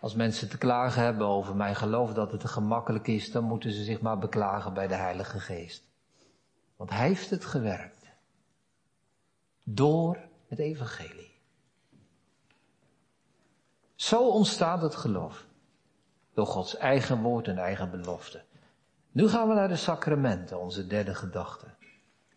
Als 0.00 0.14
mensen 0.14 0.48
te 0.48 0.58
klagen 0.58 1.02
hebben 1.02 1.26
over 1.26 1.56
mijn 1.56 1.76
geloof 1.76 2.12
dat 2.12 2.30
het 2.30 2.40
te 2.40 2.48
gemakkelijk 2.48 3.06
is, 3.06 3.30
dan 3.30 3.44
moeten 3.44 3.72
ze 3.72 3.84
zich 3.84 4.00
maar 4.00 4.18
beklagen 4.18 4.74
bij 4.74 4.86
de 4.86 4.94
Heilige 4.94 5.40
Geest. 5.40 5.84
Want 6.76 6.90
Hij 6.90 7.06
heeft 7.06 7.30
het 7.30 7.44
gewerkt. 7.44 8.06
Door 9.64 10.18
het 10.48 10.58
Evangelie. 10.58 11.31
Zo 14.02 14.28
ontstaat 14.28 14.82
het 14.82 14.94
geloof. 14.94 15.46
Door 16.34 16.46
Gods 16.46 16.76
eigen 16.76 17.22
woord 17.22 17.48
en 17.48 17.58
eigen 17.58 17.90
belofte. 17.90 18.42
Nu 19.12 19.28
gaan 19.28 19.48
we 19.48 19.54
naar 19.54 19.68
de 19.68 19.76
sacramenten, 19.76 20.60
onze 20.60 20.86
derde 20.86 21.14
gedachte. 21.14 21.66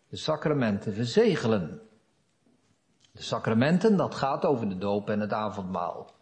De 0.10 0.17
sacramenten 0.17 0.93
verzegelen. 0.93 1.82
De 3.12 3.21
sacramenten, 3.21 3.97
dat 3.97 4.15
gaat 4.15 4.45
over 4.45 4.69
de 4.69 4.78
doop 4.78 5.10
en 5.10 5.19
het 5.19 5.34
avondmaal. 5.34 6.13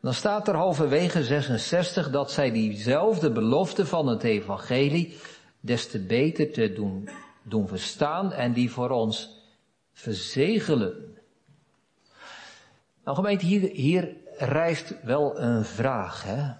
Dan 0.00 0.14
staat 0.14 0.48
er 0.48 0.54
halverwege 0.54 1.24
66 1.24 2.10
dat 2.10 2.30
zij 2.30 2.50
diezelfde 2.50 3.32
belofte 3.32 3.86
van 3.86 4.06
het 4.06 4.22
evangelie 4.22 5.18
des 5.60 5.90
te 5.90 5.98
beter 5.98 6.52
te 6.52 6.72
doen, 6.72 7.08
doen 7.42 7.68
verstaan 7.68 8.32
en 8.32 8.52
die 8.52 8.70
voor 8.70 8.90
ons 8.90 9.42
verzegelen. 9.92 11.18
Nou 13.04 13.16
gemeente, 13.16 13.46
hier, 13.46 13.70
hier 13.70 14.24
rijst 14.38 14.94
wel 15.02 15.40
een 15.40 15.64
vraag. 15.64 16.22
Hè? 16.24 16.52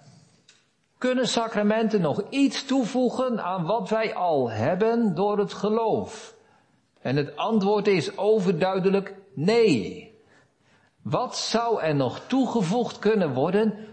Kunnen 0.97 1.27
sacramenten 1.27 2.01
nog 2.01 2.21
iets 2.29 2.65
toevoegen 2.65 3.43
aan 3.43 3.65
wat 3.65 3.89
wij 3.89 4.15
al 4.15 4.49
hebben 4.49 5.15
door 5.15 5.37
het 5.37 5.53
geloof? 5.53 6.35
En 7.01 7.15
het 7.15 7.35
antwoord 7.35 7.87
is 7.87 8.17
overduidelijk 8.17 9.15
nee. 9.33 10.15
Wat 11.01 11.37
zou 11.37 11.81
er 11.81 11.95
nog 11.95 12.21
toegevoegd 12.27 12.99
kunnen 12.99 13.33
worden 13.33 13.87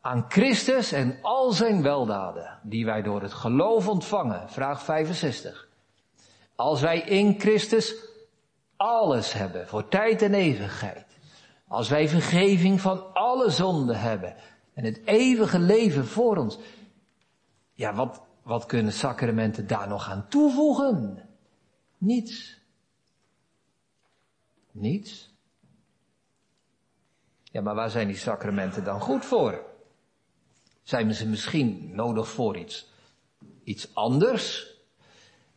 aan 0.00 0.24
Christus 0.28 0.92
en 0.92 1.18
al 1.22 1.52
zijn 1.52 1.82
weldaden 1.82 2.58
die 2.62 2.84
wij 2.84 3.02
door 3.02 3.22
het 3.22 3.32
geloof 3.32 3.88
ontvangen? 3.88 4.48
Vraag 4.48 4.82
65. 4.82 5.68
Als 6.54 6.80
wij 6.80 7.00
in 7.00 7.40
Christus 7.40 7.94
alles 8.76 9.32
hebben 9.32 9.68
voor 9.68 9.88
tijd 9.88 10.22
en 10.22 10.34
eeuwigheid. 10.34 11.05
Als 11.68 11.88
wij 11.88 12.08
vergeving 12.08 12.80
van 12.80 13.14
alle 13.14 13.50
zonden 13.50 14.00
hebben 14.00 14.36
en 14.74 14.84
het 14.84 15.00
eeuwige 15.04 15.58
leven 15.58 16.06
voor 16.06 16.36
ons. 16.36 16.58
Ja, 17.72 17.94
wat, 17.94 18.22
wat 18.42 18.66
kunnen 18.66 18.92
sacramenten 18.92 19.66
daar 19.66 19.88
nog 19.88 20.08
aan 20.08 20.28
toevoegen? 20.28 21.28
Niets. 21.98 22.60
Niets. 24.70 25.34
Ja, 27.42 27.60
maar 27.60 27.74
waar 27.74 27.90
zijn 27.90 28.06
die 28.06 28.16
sacramenten 28.16 28.84
dan 28.84 29.00
goed 29.00 29.24
voor? 29.24 29.64
Zijn 30.82 31.14
ze 31.14 31.28
misschien 31.28 31.94
nodig 31.94 32.28
voor 32.28 32.56
iets, 32.56 32.90
iets 33.64 33.94
anders? 33.94 34.74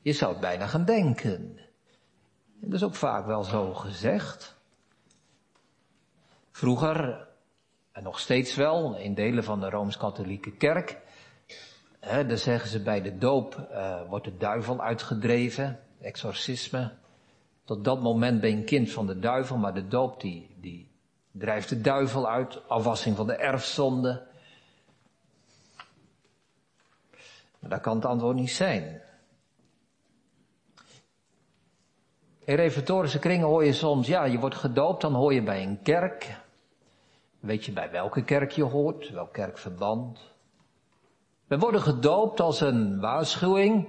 Je 0.02 0.14
zou 0.14 0.32
het 0.32 0.42
bijna 0.42 0.68
gaan 0.68 0.86
denken. 0.86 1.58
En 2.62 2.70
dat 2.70 2.74
is 2.74 2.84
ook 2.84 2.96
vaak 2.96 3.26
wel 3.26 3.44
zo 3.44 3.74
gezegd. 3.74 4.59
Vroeger, 6.60 7.28
en 7.92 8.04
nog 8.04 8.20
steeds 8.20 8.56
wel, 8.56 8.98
in 8.98 9.14
delen 9.14 9.44
van 9.44 9.60
de 9.60 9.70
Rooms-Katholieke 9.70 10.52
Kerk, 10.52 10.98
He, 12.00 12.26
dan 12.26 12.38
zeggen 12.38 12.70
ze 12.70 12.82
bij 12.82 13.02
de 13.02 13.18
doop 13.18 13.68
uh, 13.72 14.02
wordt 14.10 14.26
de 14.26 14.38
duivel 14.38 14.82
uitgedreven, 14.82 15.80
exorcisme. 16.02 16.92
Tot 17.64 17.84
dat 17.84 18.02
moment 18.02 18.42
ben 18.42 18.50
je 18.50 18.56
een 18.56 18.66
kind 18.66 18.92
van 18.92 19.08
de 19.08 19.20
duivel, 19.20 19.58
maar 19.58 19.74
de 19.74 19.88
doop 19.88 20.22
die, 20.22 20.56
die 20.62 20.92
drijft 21.32 21.70
de 21.70 21.82
duivel 21.82 22.30
uit, 22.30 22.68
afwassing 22.68 23.16
van 23.16 23.28
de 23.28 23.36
erfzonde. 23.36 24.28
Maar 27.60 27.70
dat 27.70 27.82
kan 27.82 27.96
het 27.96 28.06
antwoord 28.06 28.36
niet 28.36 28.52
zijn. 28.52 29.02
In 32.44 32.56
reformatorische 32.56 33.20
kringen 33.20 33.48
hoor 33.48 33.66
je 33.66 33.74
soms, 33.74 34.08
ja, 34.08 34.24
je 34.24 34.40
wordt 34.40 34.56
gedoopt, 34.56 35.02
dan 35.02 35.14
hoor 35.14 35.34
je 35.34 35.44
bij 35.44 35.64
een 35.64 35.82
kerk. 35.82 36.48
Weet 37.40 37.66
je 37.66 37.72
bij 37.72 37.92
welke 37.92 38.24
kerk 38.24 38.52
je 38.52 38.64
hoort, 38.64 39.10
welk 39.10 39.34
kerkverband? 39.34 40.20
We 41.48 41.58
worden 41.58 41.82
gedoopt 41.82 42.40
als 42.40 42.62
een 42.62 43.00
waarschuwing. 43.00 43.88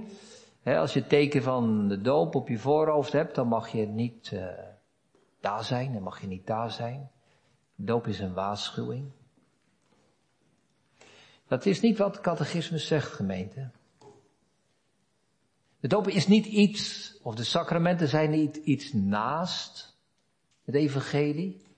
als 0.64 0.92
je 0.92 1.00
het 1.00 1.08
teken 1.08 1.42
van 1.42 1.88
de 1.88 2.00
doop 2.00 2.34
op 2.34 2.48
je 2.48 2.58
voorhoofd 2.58 3.12
hebt, 3.12 3.34
dan 3.34 3.48
mag 3.48 3.68
je 3.68 3.86
niet 3.86 4.30
uh, 4.30 4.48
daar 5.40 5.64
zijn, 5.64 5.92
dan 5.92 6.02
mag 6.02 6.20
je 6.20 6.26
niet 6.26 6.46
daar 6.46 6.70
zijn. 6.70 7.10
Doop 7.74 8.06
is 8.06 8.18
een 8.18 8.34
waarschuwing. 8.34 9.10
Dat 11.46 11.66
is 11.66 11.80
niet 11.80 11.98
wat 11.98 12.20
catechismus 12.20 12.86
zegt, 12.86 13.12
gemeente. 13.12 13.70
De 15.80 15.88
doop 15.88 16.08
is 16.08 16.26
niet 16.26 16.46
iets, 16.46 17.14
of 17.22 17.34
de 17.34 17.44
sacramenten 17.44 18.08
zijn 18.08 18.30
niet 18.30 18.56
iets 18.56 18.92
naast 18.92 19.98
het 20.64 20.74
evangelie, 20.74 21.69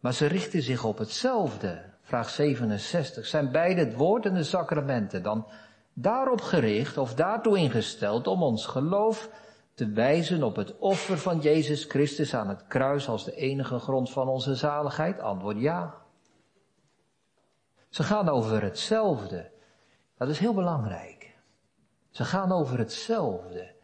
maar 0.00 0.14
ze 0.14 0.26
richten 0.26 0.62
zich 0.62 0.84
op 0.84 0.98
hetzelfde. 0.98 1.84
Vraag 2.02 2.30
67. 2.30 3.26
Zijn 3.26 3.52
beide 3.52 3.80
het 3.80 3.94
woord 3.94 4.26
en 4.26 4.34
de 4.34 4.42
sacramenten 4.42 5.22
dan 5.22 5.46
daarop 5.92 6.40
gericht 6.40 6.98
of 6.98 7.14
daartoe 7.14 7.58
ingesteld 7.58 8.26
om 8.26 8.42
ons 8.42 8.66
geloof 8.66 9.30
te 9.74 9.90
wijzen 9.90 10.42
op 10.42 10.56
het 10.56 10.78
offer 10.78 11.18
van 11.18 11.38
Jezus 11.38 11.84
Christus 11.84 12.34
aan 12.34 12.48
het 12.48 12.66
kruis 12.66 13.08
als 13.08 13.24
de 13.24 13.34
enige 13.34 13.78
grond 13.78 14.10
van 14.10 14.28
onze 14.28 14.54
zaligheid? 14.54 15.20
Antwoord 15.20 15.60
ja. 15.60 15.94
Ze 17.88 18.02
gaan 18.02 18.28
over 18.28 18.62
hetzelfde. 18.62 19.50
Dat 20.16 20.28
is 20.28 20.38
heel 20.38 20.54
belangrijk. 20.54 21.36
Ze 22.10 22.24
gaan 22.24 22.52
over 22.52 22.78
hetzelfde. 22.78 23.74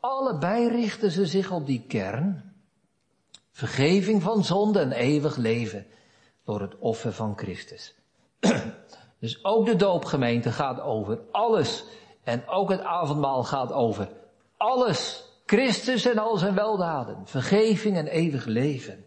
Allebei 0.00 0.68
richten 0.68 1.10
ze 1.10 1.26
zich 1.26 1.50
op 1.50 1.66
die 1.66 1.84
kern. 1.88 2.51
Vergeving 3.52 4.22
van 4.22 4.44
zonde 4.44 4.80
en 4.80 4.92
eeuwig 4.92 5.36
leven 5.36 5.86
door 6.44 6.60
het 6.60 6.78
offer 6.78 7.12
van 7.12 7.36
Christus. 7.36 7.94
dus 9.20 9.44
ook 9.44 9.66
de 9.66 9.76
doopgemeente 9.76 10.52
gaat 10.52 10.80
over 10.80 11.20
alles. 11.30 11.84
En 12.22 12.48
ook 12.48 12.70
het 12.70 12.80
avondmaal 12.80 13.44
gaat 13.44 13.72
over 13.72 14.08
alles. 14.56 15.30
Christus 15.46 16.06
en 16.06 16.18
al 16.18 16.36
zijn 16.36 16.54
weldaden. 16.54 17.26
Vergeving 17.26 17.96
en 17.96 18.06
eeuwig 18.06 18.44
leven. 18.44 19.06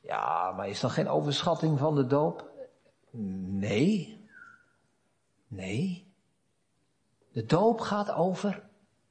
Ja, 0.00 0.52
maar 0.52 0.68
is 0.68 0.80
dat 0.80 0.90
geen 0.90 1.08
overschatting 1.08 1.78
van 1.78 1.94
de 1.94 2.06
doop? 2.06 2.50
Nee. 3.46 4.26
Nee. 5.48 6.12
De 7.32 7.44
doop 7.44 7.80
gaat 7.80 8.10
over 8.10 8.62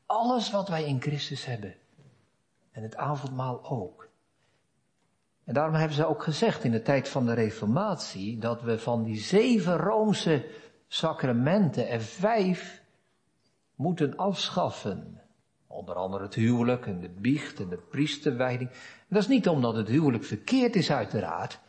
alles 0.06 0.52
wat 0.52 0.68
wij 0.68 0.84
in 0.84 1.02
Christus 1.02 1.46
hebben. 1.46 1.76
En 2.74 2.84
het 2.84 2.96
avondmaal 2.96 3.66
ook. 3.66 4.10
En 5.44 5.54
daarom 5.54 5.76
hebben 5.76 5.96
ze 5.96 6.06
ook 6.06 6.24
gezegd 6.24 6.64
in 6.64 6.72
de 6.72 6.82
tijd 6.82 7.10
van 7.10 7.26
de 7.26 7.34
Reformatie 7.34 8.38
dat 8.38 8.62
we 8.62 8.80
van 8.80 9.04
die 9.04 9.20
zeven 9.20 9.78
Roomse 9.78 10.46
sacramenten 10.88 11.90
er 11.90 12.02
vijf 12.02 12.84
moeten 13.76 14.16
afschaffen. 14.16 15.22
Onder 15.68 15.96
andere 15.96 16.24
het 16.24 16.34
huwelijk 16.34 16.86
en 16.86 17.00
de 17.00 17.10
biecht 17.10 17.60
en 17.60 17.70
de 17.70 17.78
priesterwijding. 17.78 18.70
Dat 19.08 19.22
is 19.22 19.28
niet 19.28 19.48
omdat 19.48 19.76
het 19.76 19.88
huwelijk 19.88 20.24
verkeerd 20.24 20.76
is 20.76 20.92
uiteraard, 20.92 21.60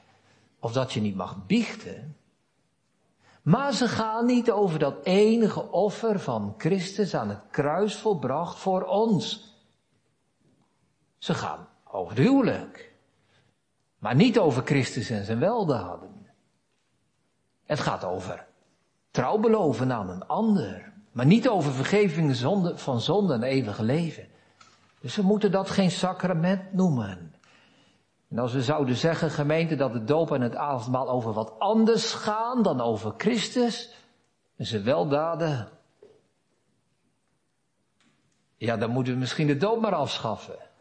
of 0.58 0.72
dat 0.72 0.92
je 0.92 1.00
niet 1.00 1.16
mag 1.16 1.46
biechten. 1.46 2.16
Maar 3.42 3.72
ze 3.72 3.88
gaan 3.88 4.26
niet 4.26 4.50
over 4.50 4.78
dat 4.78 5.04
enige 5.04 5.70
offer 5.70 6.20
van 6.20 6.54
Christus 6.58 7.14
aan 7.14 7.28
het 7.28 7.42
kruis 7.50 7.96
volbracht 7.96 8.58
voor 8.58 8.82
ons. 8.82 9.53
Ze 11.24 11.34
gaan 11.34 11.68
over 11.84 12.16
het 12.16 12.26
huwelijk. 12.26 12.92
Maar 13.98 14.14
niet 14.14 14.38
over 14.38 14.62
Christus 14.64 15.10
en 15.10 15.24
zijn 15.24 15.38
weldaden. 15.38 16.26
Het 17.64 17.80
gaat 17.80 18.04
over 18.04 18.46
trouw 19.10 19.38
beloven 19.38 19.92
aan 19.92 20.08
een 20.08 20.26
ander. 20.26 20.92
Maar 21.12 21.26
niet 21.26 21.48
over 21.48 21.72
vergeving 21.72 22.36
van 22.74 23.00
zonde 23.00 23.34
en 23.34 23.42
eeuwig 23.42 23.78
leven. 23.78 24.28
Dus 25.00 25.16
we 25.16 25.22
moeten 25.22 25.50
dat 25.50 25.70
geen 25.70 25.90
sacrament 25.90 26.72
noemen. 26.72 27.34
En 28.28 28.38
als 28.38 28.52
we 28.52 28.62
zouden 28.62 28.96
zeggen, 28.96 29.30
gemeente, 29.30 29.76
dat 29.76 29.92
de 29.92 30.04
doop 30.04 30.32
en 30.32 30.40
het 30.40 30.56
avondmaal 30.56 31.08
over 31.08 31.32
wat 31.32 31.58
anders 31.58 32.12
gaan 32.12 32.62
dan 32.62 32.80
over 32.80 33.14
Christus 33.16 33.94
en 34.56 34.66
zijn 34.66 34.84
weldaden. 34.84 35.68
Ja, 38.56 38.76
dan 38.76 38.90
moeten 38.90 39.12
we 39.12 39.18
misschien 39.18 39.46
de 39.46 39.56
doop 39.56 39.80
maar 39.80 39.94
afschaffen. 39.94 40.72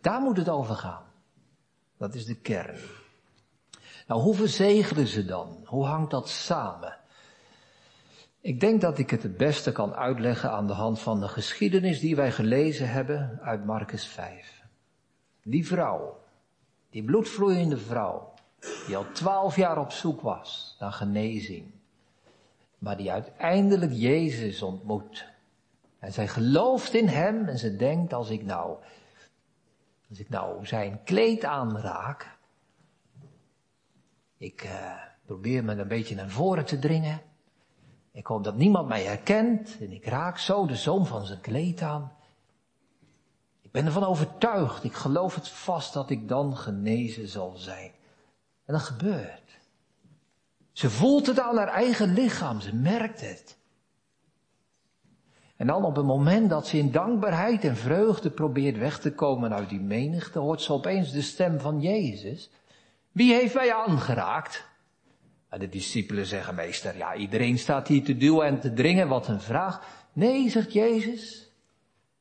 Daar 0.00 0.20
moet 0.20 0.36
het 0.36 0.48
over 0.48 0.74
gaan. 0.74 1.02
Dat 1.96 2.14
is 2.14 2.24
de 2.24 2.34
kern. 2.36 2.78
Nou, 4.06 4.20
hoe 4.20 4.34
verzegelen 4.34 5.06
ze 5.06 5.24
dan? 5.24 5.62
Hoe 5.64 5.84
hangt 5.84 6.10
dat 6.10 6.28
samen? 6.28 6.96
Ik 8.40 8.60
denk 8.60 8.80
dat 8.80 8.98
ik 8.98 9.10
het 9.10 9.22
het 9.22 9.36
beste 9.36 9.72
kan 9.72 9.94
uitleggen 9.94 10.50
aan 10.50 10.66
de 10.66 10.72
hand 10.72 11.00
van 11.00 11.20
de 11.20 11.28
geschiedenis 11.28 12.00
die 12.00 12.16
wij 12.16 12.32
gelezen 12.32 12.88
hebben 12.88 13.38
uit 13.42 13.64
Marcus 13.64 14.06
5. 14.06 14.62
Die 15.42 15.66
vrouw, 15.66 16.20
die 16.90 17.04
bloedvloeiende 17.04 17.78
vrouw, 17.78 18.32
die 18.86 18.96
al 18.96 19.06
twaalf 19.12 19.56
jaar 19.56 19.78
op 19.78 19.90
zoek 19.90 20.20
was 20.20 20.76
naar 20.78 20.92
genezing, 20.92 21.70
maar 22.78 22.96
die 22.96 23.12
uiteindelijk 23.12 23.92
Jezus 23.92 24.62
ontmoet. 24.62 25.33
En 26.04 26.12
zij 26.12 26.28
gelooft 26.28 26.94
in 26.94 27.08
Hem 27.08 27.48
en 27.48 27.58
ze 27.58 27.76
denkt, 27.76 28.12
als 28.12 28.30
ik 28.30 28.44
nou 28.44 28.76
als 30.08 30.18
ik 30.18 30.28
nou 30.28 30.66
zijn 30.66 31.02
kleed 31.04 31.44
aanraak, 31.44 32.38
ik 34.36 34.64
uh, 34.64 34.92
probeer 35.24 35.64
me 35.64 35.74
een 35.74 35.88
beetje 35.88 36.14
naar 36.14 36.30
voren 36.30 36.64
te 36.64 36.78
dringen. 36.78 37.20
Ik 38.12 38.26
hoop 38.26 38.44
dat 38.44 38.56
niemand 38.56 38.88
mij 38.88 39.02
herkent 39.02 39.76
en 39.80 39.92
ik 39.92 40.06
raak 40.06 40.38
zo 40.38 40.66
de 40.66 40.76
zoom 40.76 41.06
van 41.06 41.26
zijn 41.26 41.40
kleed 41.40 41.82
aan. 41.82 42.12
Ik 43.60 43.70
ben 43.70 43.86
ervan 43.86 44.04
overtuigd, 44.04 44.84
ik 44.84 44.94
geloof 44.94 45.34
het 45.34 45.48
vast 45.48 45.92
dat 45.92 46.10
ik 46.10 46.28
dan 46.28 46.56
genezen 46.56 47.28
zal 47.28 47.56
zijn. 47.56 47.92
En 48.64 48.72
dat 48.72 48.82
gebeurt. 48.82 49.58
Ze 50.72 50.90
voelt 50.90 51.26
het 51.26 51.40
aan 51.40 51.56
haar 51.56 51.68
eigen 51.68 52.12
lichaam, 52.12 52.60
ze 52.60 52.74
merkt 52.74 53.20
het. 53.20 53.56
En 55.56 55.66
dan 55.66 55.84
op 55.84 55.96
het 55.96 56.04
moment 56.04 56.50
dat 56.50 56.66
ze 56.66 56.78
in 56.78 56.90
dankbaarheid 56.90 57.64
en 57.64 57.76
vreugde 57.76 58.30
probeert 58.30 58.78
weg 58.78 58.98
te 58.98 59.14
komen 59.14 59.54
uit 59.54 59.68
die 59.68 59.80
menigte, 59.80 60.38
hoort 60.38 60.62
ze 60.62 60.72
opeens 60.72 61.12
de 61.12 61.22
stem 61.22 61.60
van 61.60 61.80
Jezus. 61.80 62.50
Wie 63.12 63.34
heeft 63.34 63.54
mij 63.54 63.74
aangeraakt? 63.74 64.72
De 65.58 65.68
discipelen 65.68 66.26
zeggen, 66.26 66.54
meester, 66.54 66.96
ja, 66.96 67.14
iedereen 67.14 67.58
staat 67.58 67.88
hier 67.88 68.04
te 68.04 68.16
duwen 68.16 68.46
en 68.46 68.60
te 68.60 68.72
dringen, 68.72 69.08
wat 69.08 69.28
een 69.28 69.40
vraag. 69.40 70.04
Nee, 70.12 70.50
zegt 70.50 70.72
Jezus, 70.72 71.50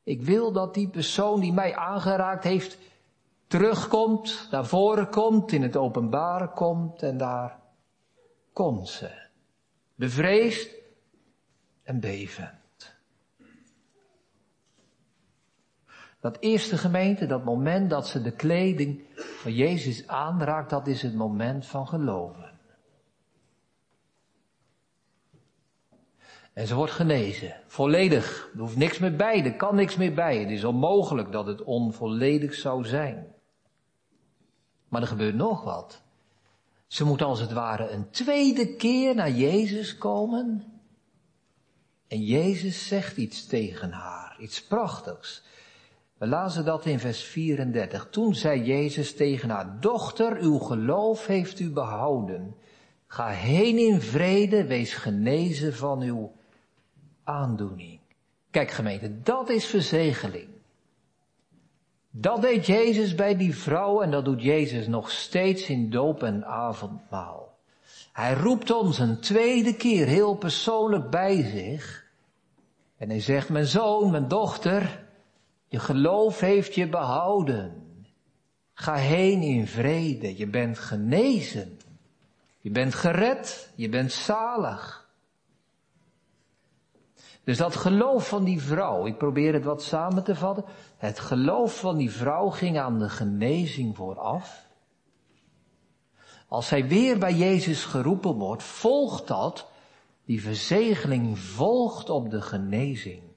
ik 0.04 0.22
wil 0.22 0.52
dat 0.52 0.74
die 0.74 0.88
persoon 0.88 1.40
die 1.40 1.54
mij 1.54 1.76
aangeraakt 1.76 2.44
heeft, 2.44 2.78
terugkomt, 3.48 4.48
naar 4.52 4.66
voren 4.66 5.10
komt, 5.10 5.52
in 5.52 5.62
het 5.62 5.76
openbaar 5.76 6.48
komt 6.48 7.04
en 7.04 7.18
daar 7.18 7.60
komt 8.52 8.90
ze. 8.90 9.10
Bevreesd 9.96 10.70
en 11.84 12.00
beven. 12.00 12.63
Dat 16.24 16.38
eerste 16.40 16.78
gemeente, 16.78 17.26
dat 17.26 17.44
moment 17.44 17.90
dat 17.90 18.08
ze 18.08 18.22
de 18.22 18.32
kleding 18.32 19.04
van 19.16 19.54
Jezus 19.54 20.08
aanraakt, 20.08 20.70
dat 20.70 20.88
is 20.88 21.02
het 21.02 21.16
moment 21.16 21.66
van 21.66 21.88
geloven. 21.88 22.60
En 26.54 26.68
ze 26.68 26.76
wordt 26.76 26.92
genezen. 26.92 27.56
Volledig. 27.68 28.50
Er 28.54 28.60
hoeft 28.60 28.76
niks 28.76 29.00
meer 29.00 29.16
bij. 29.16 29.44
Er 29.44 29.56
kan 29.56 29.76
niks 29.76 29.96
meer 29.96 30.14
bij. 30.14 30.40
Het 30.40 30.50
is 30.50 30.64
onmogelijk 30.64 31.32
dat 31.32 31.46
het 31.46 31.64
onvolledig 31.64 32.54
zou 32.54 32.86
zijn. 32.86 33.34
Maar 34.88 35.02
er 35.02 35.08
gebeurt 35.08 35.36
nog 35.36 35.64
wat. 35.64 36.02
Ze 36.88 37.06
moet 37.06 37.22
als 37.22 37.40
het 37.40 37.52
ware 37.52 37.90
een 37.90 38.10
tweede 38.10 38.76
keer 38.76 39.16
naar 39.16 39.32
Jezus 39.32 39.98
komen. 39.98 40.64
En 42.08 42.24
Jezus 42.24 42.88
zegt 42.88 43.18
iets 43.18 43.46
tegen 43.46 43.92
haar. 43.92 44.36
Iets 44.40 44.64
prachtigs. 44.64 45.44
We 46.18 46.28
lazen 46.28 46.66
dat 46.66 46.86
in 46.86 47.00
vers 47.00 47.24
34. 47.24 48.08
Toen 48.10 48.36
zei 48.36 48.64
Jezus 48.64 49.16
tegen 49.16 49.50
haar, 49.50 49.80
dochter, 49.80 50.38
uw 50.38 50.58
geloof 50.58 51.28
heeft 51.28 51.60
u 51.60 51.70
behouden. 51.72 52.56
Ga 53.08 53.28
heen 53.28 53.78
in 53.78 54.02
vrede, 54.02 54.66
wees 54.66 54.94
genezen 54.94 55.74
van 55.74 56.02
uw 56.02 56.32
aandoening. 57.24 58.00
Kijk 58.52 58.72
gemeente, 58.72 59.22
dat 59.22 59.50
is 59.50 59.66
verzegeling. 59.66 60.48
Dat 62.10 62.42
deed 62.42 62.66
Jezus 62.66 63.16
bij 63.16 63.38
die 63.38 63.56
vrouw 63.56 64.02
en 64.02 64.12
dat 64.12 64.26
doet 64.26 64.42
Jezus 64.42 64.88
nog 64.88 65.12
steeds 65.12 65.70
in 65.70 65.90
doop 65.90 66.24
en 66.24 66.46
avondmaal. 66.46 67.58
Hij 68.12 68.34
roept 68.34 68.72
ons 68.72 69.00
een 69.00 69.20
tweede 69.20 69.76
keer 69.76 70.08
heel 70.08 70.36
persoonlijk 70.36 71.10
bij 71.10 71.44
zich. 71.44 72.06
En 72.98 73.10
hij 73.10 73.20
zegt, 73.20 73.50
mijn 73.50 73.66
zoon, 73.66 74.12
mijn 74.12 74.28
dochter, 74.28 75.03
je 75.74 75.80
geloof 75.80 76.40
heeft 76.40 76.76
je 76.76 76.90
behouden. 76.90 77.84
Ga 78.74 78.96
heen 78.96 79.42
in 79.42 79.68
vrede, 79.68 80.38
je 80.38 80.48
bent 80.48 80.80
genezen. 80.80 81.80
Je 82.60 82.70
bent 82.70 82.96
gered, 82.96 83.72
je 83.76 83.90
bent 83.90 84.12
zalig. 84.12 85.10
Dus 87.44 87.58
dat 87.58 87.76
geloof 87.76 88.28
van 88.28 88.44
die 88.44 88.62
vrouw, 88.62 89.06
ik 89.06 89.18
probeer 89.18 89.54
het 89.54 89.64
wat 89.64 89.84
samen 89.84 90.24
te 90.24 90.36
vatten. 90.36 90.66
Het 90.98 91.20
geloof 91.20 91.80
van 91.80 91.98
die 91.98 92.12
vrouw 92.12 92.50
ging 92.50 92.80
aan 92.80 93.00
de 93.00 93.10
genezing 93.10 93.96
vooraf. 93.96 94.68
Als 96.48 96.68
zij 96.68 96.88
weer 96.88 97.20
bij 97.20 97.34
Jezus 97.34 97.86
geroepen 97.86 98.34
wordt, 98.34 98.64
volgt 98.64 99.28
dat, 99.28 99.68
die 100.26 100.42
verzegeling 100.42 101.40
volgt 101.40 102.10
op 102.10 102.30
de 102.30 102.42
genezing. 102.42 103.33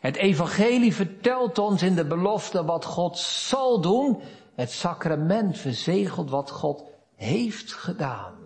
Het 0.00 0.16
evangelie 0.16 0.94
vertelt 0.94 1.58
ons 1.58 1.82
in 1.82 1.94
de 1.94 2.06
belofte 2.06 2.64
wat 2.64 2.84
God 2.84 3.18
zal 3.18 3.80
doen. 3.80 4.20
Het 4.54 4.70
sacrament 4.70 5.58
verzegelt 5.58 6.30
wat 6.30 6.50
God 6.50 6.84
heeft 7.14 7.72
gedaan. 7.72 8.36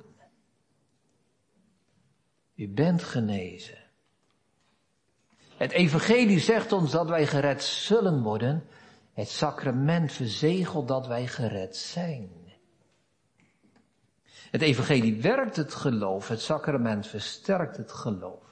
U 2.55 2.69
bent 2.69 3.03
genezen. 3.03 3.79
Het 5.57 5.71
evangelie 5.71 6.39
zegt 6.41 6.73
ons 6.73 6.91
dat 6.91 7.09
wij 7.09 7.27
gered 7.27 7.63
zullen 7.63 8.23
worden. 8.23 8.67
Het 9.13 9.29
sacrament 9.29 10.13
verzegelt 10.13 10.89
dat 10.89 11.07
wij 11.07 11.27
gered 11.27 11.77
zijn. 11.77 12.31
Het 14.51 14.63
evangelie 14.63 15.21
werkt 15.21 15.57
het 15.57 15.75
geloof, 15.75 16.29
het 16.29 16.41
sacrament 16.41 17.07
versterkt 17.07 17.77
het 17.77 17.93
geloof. 17.93 18.52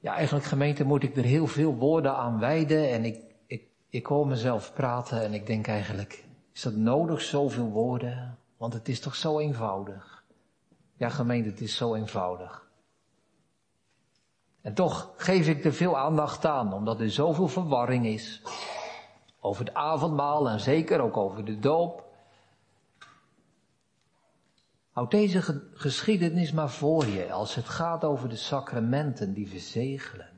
Ja, 0.00 0.14
eigenlijk 0.14 0.46
gemeente 0.46 0.84
moet 0.84 1.02
ik 1.02 1.16
er 1.16 1.24
heel 1.24 1.46
veel 1.46 1.74
woorden 1.74 2.16
aan 2.16 2.38
wijden 2.38 2.90
en 2.90 3.04
ik, 3.04 3.22
ik, 3.46 3.62
ik 3.88 4.06
hoor 4.06 4.26
mezelf 4.26 4.72
praten 4.72 5.22
en 5.22 5.34
ik 5.34 5.46
denk 5.46 5.66
eigenlijk, 5.66 6.24
is 6.52 6.62
dat 6.62 6.74
nodig, 6.74 7.20
zoveel 7.20 7.70
woorden? 7.70 8.38
Want 8.56 8.72
het 8.72 8.88
is 8.88 9.00
toch 9.00 9.14
zo 9.14 9.38
eenvoudig. 9.38 10.24
Ja, 10.96 11.08
gemeente, 11.08 11.48
het 11.48 11.60
is 11.60 11.76
zo 11.76 11.94
eenvoudig. 11.94 12.68
En 14.60 14.74
toch 14.74 15.12
geef 15.16 15.48
ik 15.48 15.64
er 15.64 15.72
veel 15.72 15.98
aandacht 15.98 16.44
aan, 16.44 16.72
omdat 16.72 17.00
er 17.00 17.10
zoveel 17.10 17.48
verwarring 17.48 18.06
is. 18.06 18.42
Over 19.40 19.64
het 19.64 19.74
avondmaal 19.74 20.48
en 20.48 20.60
zeker 20.60 21.00
ook 21.00 21.16
over 21.16 21.44
de 21.44 21.58
doop. 21.58 22.09
Houd 24.90 25.10
deze 25.10 25.62
geschiedenis 25.74 26.52
maar 26.52 26.70
voor 26.70 27.06
je 27.06 27.32
als 27.32 27.54
het 27.54 27.68
gaat 27.68 28.04
over 28.04 28.28
de 28.28 28.36
sacramenten 28.36 29.32
die 29.32 29.48
verzegelen. 29.48 30.28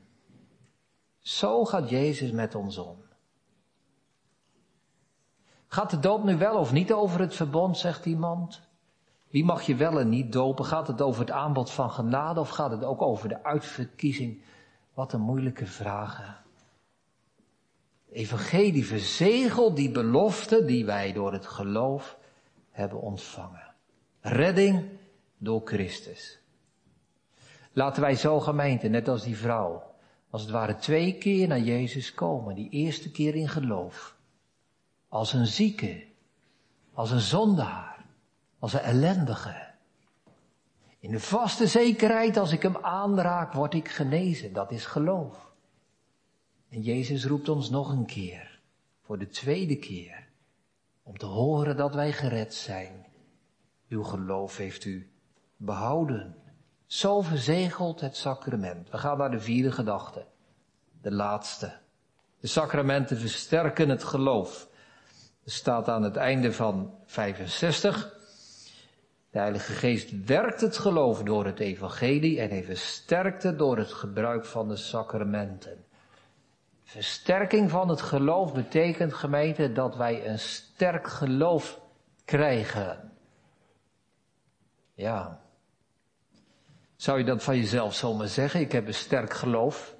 Zo 1.19 1.65
gaat 1.65 1.89
Jezus 1.89 2.31
met 2.31 2.55
ons 2.55 2.77
om. 2.77 2.97
Gaat 5.67 5.89
de 5.89 5.99
doop 5.99 6.23
nu 6.23 6.37
wel 6.37 6.57
of 6.57 6.71
niet 6.71 6.93
over 6.93 7.19
het 7.19 7.35
verbond, 7.35 7.77
zegt 7.77 8.05
iemand? 8.05 8.61
Wie 9.29 9.45
mag 9.45 9.61
je 9.61 9.75
wel 9.75 9.99
en 9.99 10.09
niet 10.09 10.31
dopen? 10.31 10.65
Gaat 10.65 10.87
het 10.87 11.01
over 11.01 11.21
het 11.21 11.31
aanbod 11.31 11.71
van 11.71 11.91
genade 11.91 12.39
of 12.39 12.49
gaat 12.49 12.71
het 12.71 12.83
ook 12.83 13.01
over 13.01 13.29
de 13.29 13.43
uitverkiezing? 13.43 14.43
Wat 14.93 15.13
een 15.13 15.21
moeilijke 15.21 15.65
vragen. 15.65 16.37
Evangelie 18.11 18.85
verzegelt 18.85 19.75
die 19.75 19.91
belofte 19.91 20.65
die 20.65 20.85
wij 20.85 21.13
door 21.13 21.33
het 21.33 21.45
geloof 21.45 22.17
hebben 22.69 23.01
ontvangen. 23.01 23.72
Redding 24.25 24.89
door 25.37 25.61
Christus. 25.65 26.39
Laten 27.71 28.01
wij 28.01 28.15
zo 28.15 28.39
gemeente, 28.39 28.87
net 28.87 29.07
als 29.07 29.23
die 29.23 29.37
vrouw, 29.37 29.95
als 30.29 30.41
het 30.41 30.51
ware 30.51 30.75
twee 30.75 31.17
keer 31.17 31.47
naar 31.47 31.59
Jezus 31.59 32.13
komen. 32.13 32.55
Die 32.55 32.69
eerste 32.69 33.11
keer 33.11 33.35
in 33.35 33.49
geloof. 33.49 34.15
Als 35.07 35.33
een 35.33 35.47
zieke, 35.47 36.03
als 36.93 37.11
een 37.11 37.19
zondaar, 37.19 38.05
als 38.59 38.73
een 38.73 38.79
ellendige. 38.79 39.71
In 40.99 41.11
de 41.11 41.19
vaste 41.19 41.67
zekerheid, 41.67 42.37
als 42.37 42.51
ik 42.51 42.61
hem 42.61 42.77
aanraak, 42.77 43.53
word 43.53 43.73
ik 43.73 43.89
genezen. 43.89 44.53
Dat 44.53 44.71
is 44.71 44.85
geloof. 44.85 45.53
En 46.69 46.81
Jezus 46.81 47.25
roept 47.25 47.49
ons 47.49 47.69
nog 47.69 47.89
een 47.89 48.05
keer, 48.05 48.59
voor 49.01 49.19
de 49.19 49.27
tweede 49.27 49.75
keer, 49.75 50.27
om 51.03 51.17
te 51.17 51.25
horen 51.25 51.77
dat 51.77 51.93
wij 51.95 52.11
gered 52.11 52.53
zijn. 52.53 53.11
Uw 53.93 54.03
geloof 54.03 54.57
heeft 54.57 54.85
u 54.85 55.11
behouden. 55.57 56.35
Zo 56.85 57.21
verzegelt 57.21 58.01
het 58.01 58.15
sacrament. 58.15 58.89
We 58.89 58.97
gaan 58.97 59.17
naar 59.17 59.31
de 59.31 59.39
vierde 59.39 59.71
gedachte. 59.71 60.25
De 61.01 61.11
laatste. 61.11 61.73
De 62.39 62.47
sacramenten 62.47 63.17
versterken 63.17 63.89
het 63.89 64.03
geloof. 64.03 64.67
Er 65.43 65.51
staat 65.51 65.89
aan 65.89 66.03
het 66.03 66.15
einde 66.15 66.53
van 66.53 66.93
65. 67.05 68.17
De 69.31 69.39
Heilige 69.39 69.71
Geest 69.71 70.25
werkt 70.25 70.61
het 70.61 70.77
geloof 70.77 71.23
door 71.23 71.45
het 71.45 71.59
evangelie 71.59 72.39
en 72.39 72.49
hij 72.49 72.63
versterkt 72.63 73.43
het 73.43 73.57
door 73.57 73.77
het 73.77 73.93
gebruik 73.93 74.45
van 74.45 74.67
de 74.67 74.75
sacramenten. 74.75 75.85
Versterking 76.83 77.69
van 77.69 77.89
het 77.89 78.01
geloof 78.01 78.53
betekent, 78.53 79.13
gemeente, 79.13 79.71
dat 79.71 79.95
wij 79.95 80.27
een 80.27 80.39
sterk 80.39 81.07
geloof 81.07 81.79
krijgen. 82.25 83.12
Ja. 84.93 85.41
Zou 86.95 87.17
je 87.17 87.23
dat 87.23 87.43
van 87.43 87.57
jezelf 87.57 87.93
zomaar 87.93 88.27
zeggen? 88.27 88.59
Ik 88.59 88.71
heb 88.71 88.87
een 88.87 88.93
sterk 88.93 89.33
geloof. 89.33 89.95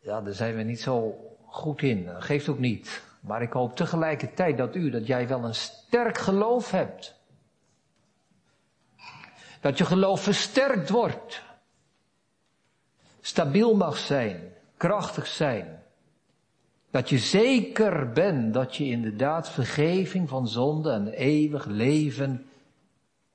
Ja, 0.00 0.20
daar 0.20 0.32
zijn 0.32 0.56
we 0.56 0.62
niet 0.62 0.80
zo 0.80 1.16
goed 1.46 1.82
in. 1.82 2.04
Dat 2.04 2.22
geeft 2.24 2.48
ook 2.48 2.58
niet. 2.58 3.02
Maar 3.20 3.42
ik 3.42 3.52
hoop 3.52 3.76
tegelijkertijd 3.76 4.56
dat 4.56 4.74
u, 4.74 4.90
dat 4.90 5.06
jij 5.06 5.28
wel 5.28 5.44
een 5.44 5.54
sterk 5.54 6.18
geloof 6.18 6.70
hebt. 6.70 7.14
Dat 9.60 9.78
je 9.78 9.84
geloof 9.84 10.22
versterkt 10.22 10.90
wordt. 10.90 11.42
Stabiel 13.20 13.74
mag 13.76 13.96
zijn. 13.96 14.52
Krachtig 14.76 15.26
zijn. 15.26 15.82
Dat 16.90 17.08
je 17.08 17.18
zeker 17.18 18.12
bent 18.12 18.54
dat 18.54 18.76
je 18.76 18.84
inderdaad 18.84 19.50
vergeving 19.50 20.28
van 20.28 20.48
zonde 20.48 20.90
en 20.90 21.08
eeuwig 21.08 21.66
leven 21.66 22.46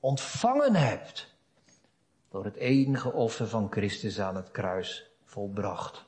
ontvangen 0.00 0.74
hebt. 0.74 1.36
Door 2.30 2.44
het 2.44 2.56
enige 2.56 3.12
offer 3.12 3.48
van 3.48 3.66
Christus 3.70 4.20
aan 4.20 4.36
het 4.36 4.50
kruis 4.50 5.10
volbracht. 5.24 6.06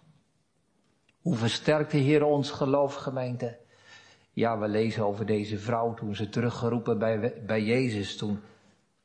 Hoe 1.20 1.36
versterkt 1.36 1.91
de 1.91 1.99
Heer 1.99 2.24
ons 2.24 2.51
geloof, 2.51 2.95
gemeente? 2.95 3.59
Ja, 4.32 4.59
we 4.59 4.68
lezen 4.68 5.05
over 5.05 5.26
deze 5.26 5.59
vrouw 5.59 5.95
toen 5.95 6.14
ze 6.14 6.28
teruggeroepen 6.28 6.99
bij, 6.99 7.43
bij 7.47 7.62
Jezus. 7.62 8.16
Toen 8.16 8.41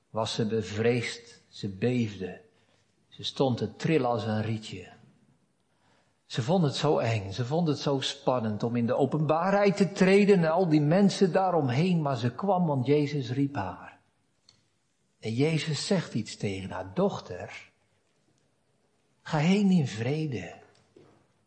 was 0.09 0.33
ze 0.33 0.47
bevreesd, 0.47 1.43
ze 1.47 1.69
beefde. 1.69 2.41
Ze 3.07 3.23
stond 3.23 3.57
te 3.57 3.75
trillen 3.75 4.09
als 4.09 4.25
een 4.25 4.41
rietje. 4.41 4.93
Ze 6.25 6.41
vond 6.41 6.63
het 6.63 6.75
zo 6.75 6.97
eng, 6.97 7.31
ze 7.31 7.45
vond 7.45 7.67
het 7.67 7.79
zo 7.79 7.99
spannend 7.99 8.63
om 8.63 8.75
in 8.75 8.85
de 8.85 8.95
openbaarheid 8.95 9.77
te 9.77 9.91
treden 9.91 10.37
en 10.37 10.51
al 10.51 10.69
die 10.69 10.81
mensen 10.81 11.31
daaromheen, 11.31 12.01
maar 12.01 12.17
ze 12.17 12.35
kwam, 12.35 12.65
want 12.65 12.85
Jezus 12.85 13.31
riep 13.31 13.55
haar. 13.55 13.94
En 15.25 15.33
Jezus 15.33 15.85
zegt 15.85 16.13
iets 16.13 16.35
tegen 16.35 16.69
haar 16.69 16.91
dochter. 16.93 17.71
Ga 19.21 19.37
heen 19.37 19.71
in 19.71 19.87
vrede. 19.87 20.53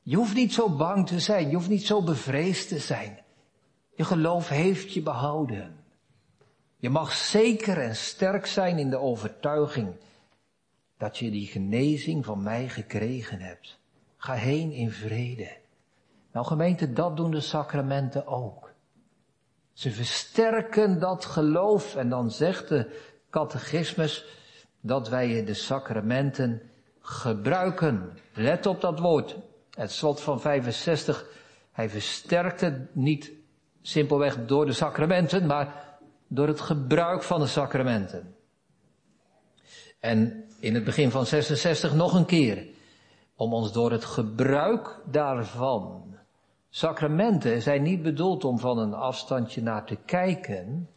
Je 0.03 0.17
hoeft 0.17 0.35
niet 0.35 0.53
zo 0.53 0.77
bang 0.77 1.07
te 1.07 1.21
zijn, 1.21 1.49
je 1.49 1.55
hoeft 1.55 1.69
niet 1.69 1.87
zo 1.87 2.03
bevreesd 2.03 2.69
te 2.69 2.79
zijn. 2.79 3.19
Je 3.95 4.05
geloof 4.05 4.49
heeft 4.49 4.93
je 4.93 5.03
behouden. 5.03 5.85
Je 6.77 6.91
mag 6.91 7.13
zeker 7.13 7.79
en 7.79 7.97
sterk 7.97 8.47
zijn 8.47 8.79
in 8.79 8.91
de 8.91 8.99
overtuiging 8.99 9.95
dat 10.97 11.19
je 11.19 11.31
die 11.31 11.47
genezing 11.47 12.25
van 12.25 12.43
mij 12.43 12.69
gekregen 12.69 13.41
hebt. 13.41 13.79
Ga 14.17 14.33
heen 14.33 14.73
in 14.73 14.91
vrede. 14.91 15.57
Nou 16.33 16.47
gemeente, 16.47 16.93
dat 16.93 17.17
doen 17.17 17.31
de 17.31 17.41
sacramenten 17.41 18.27
ook. 18.27 18.69
Ze 19.73 19.91
versterken 19.91 21.01
dat 21.01 21.25
geloof 21.25 21.97
en 21.97 22.09
dan 22.09 22.31
zegt 22.31 22.69
de 22.69 23.08
catechismus 23.31 24.25
dat 24.81 25.09
wij 25.09 25.45
de 25.45 25.55
sacramenten 25.55 26.63
gebruiken. 27.01 28.19
Let 28.35 28.67
op 28.67 28.81
dat 28.81 28.99
woord. 28.99 29.37
Het 29.71 29.93
slot 29.93 30.21
van 30.21 30.41
65. 30.41 31.27
Hij 31.73 31.91
versterkt 31.91 32.61
het 32.61 32.95
niet 32.95 33.33
simpelweg 33.83 34.47
door 34.47 34.67
de 34.67 34.73
sacramenten, 34.73 35.47
maar 35.47 35.97
door 36.29 36.47
het 36.47 36.61
gebruik 36.61 37.23
van 37.23 37.41
de 37.41 37.47
sacramenten. 37.47 38.35
En 40.01 40.45
in 40.61 40.75
het 40.75 40.85
begin 40.85 41.11
van 41.11 41.27
66 41.27 41.95
nog 41.95 42.15
een 42.15 42.27
keer, 42.27 42.67
om 43.37 43.53
ons 43.53 43.73
door 43.73 43.91
het 43.91 44.05
gebruik 44.05 45.01
daarvan. 45.11 46.17
Sacramenten 46.71 47.63
zijn 47.63 47.83
niet 47.83 48.03
bedoeld 48.03 48.45
om 48.45 48.59
van 48.59 48.79
een 48.79 48.95
afstandje 48.95 49.63
naar 49.63 49.85
te 49.85 49.97
kijken, 49.97 50.89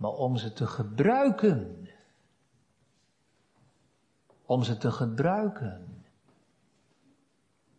maar 0.00 0.10
om 0.10 0.36
ze 0.36 0.52
te 0.52 0.66
gebruiken. 0.66 1.88
Om 4.46 4.62
ze 4.62 4.76
te 4.76 4.90
gebruiken. 4.90 6.04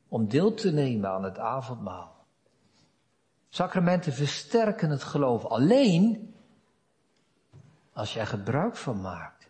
Om 0.08 0.28
deel 0.28 0.54
te 0.54 0.72
nemen 0.72 1.10
aan 1.10 1.24
het 1.24 1.40
avondmaal. 1.40 2.26
Sacramenten 3.50 4.14
versterken 4.14 4.90
het 4.90 5.04
geloof 5.04 5.46
alleen 5.46 6.34
als 7.94 8.14
je 8.14 8.20
er 8.20 8.28
gebruik 8.28 8.76
van 8.76 9.02
maakt. 9.02 9.50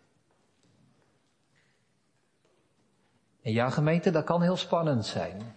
En 3.42 3.52
ja, 3.52 3.70
gemeente, 3.70 4.10
dat 4.10 4.24
kan 4.24 4.42
heel 4.42 4.56
spannend 4.56 5.06
zijn. 5.06 5.54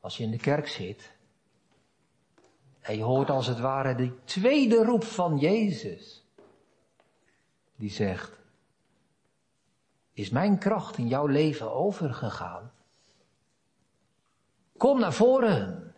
Als 0.00 0.16
je 0.16 0.22
in 0.24 0.30
de 0.30 0.38
kerk 0.38 0.68
zit 0.68 1.13
je 2.92 3.02
hoort 3.02 3.30
als 3.30 3.46
het 3.46 3.58
ware 3.58 3.94
die 3.94 4.24
tweede 4.24 4.84
roep 4.84 5.04
van 5.04 5.38
Jezus. 5.38 6.24
Die 7.76 7.90
zegt, 7.90 8.38
is 10.12 10.30
mijn 10.30 10.58
kracht 10.58 10.98
in 10.98 11.08
jouw 11.08 11.26
leven 11.26 11.72
overgegaan? 11.72 12.72
Kom 14.76 15.00
naar 15.00 15.12
voren. 15.12 15.94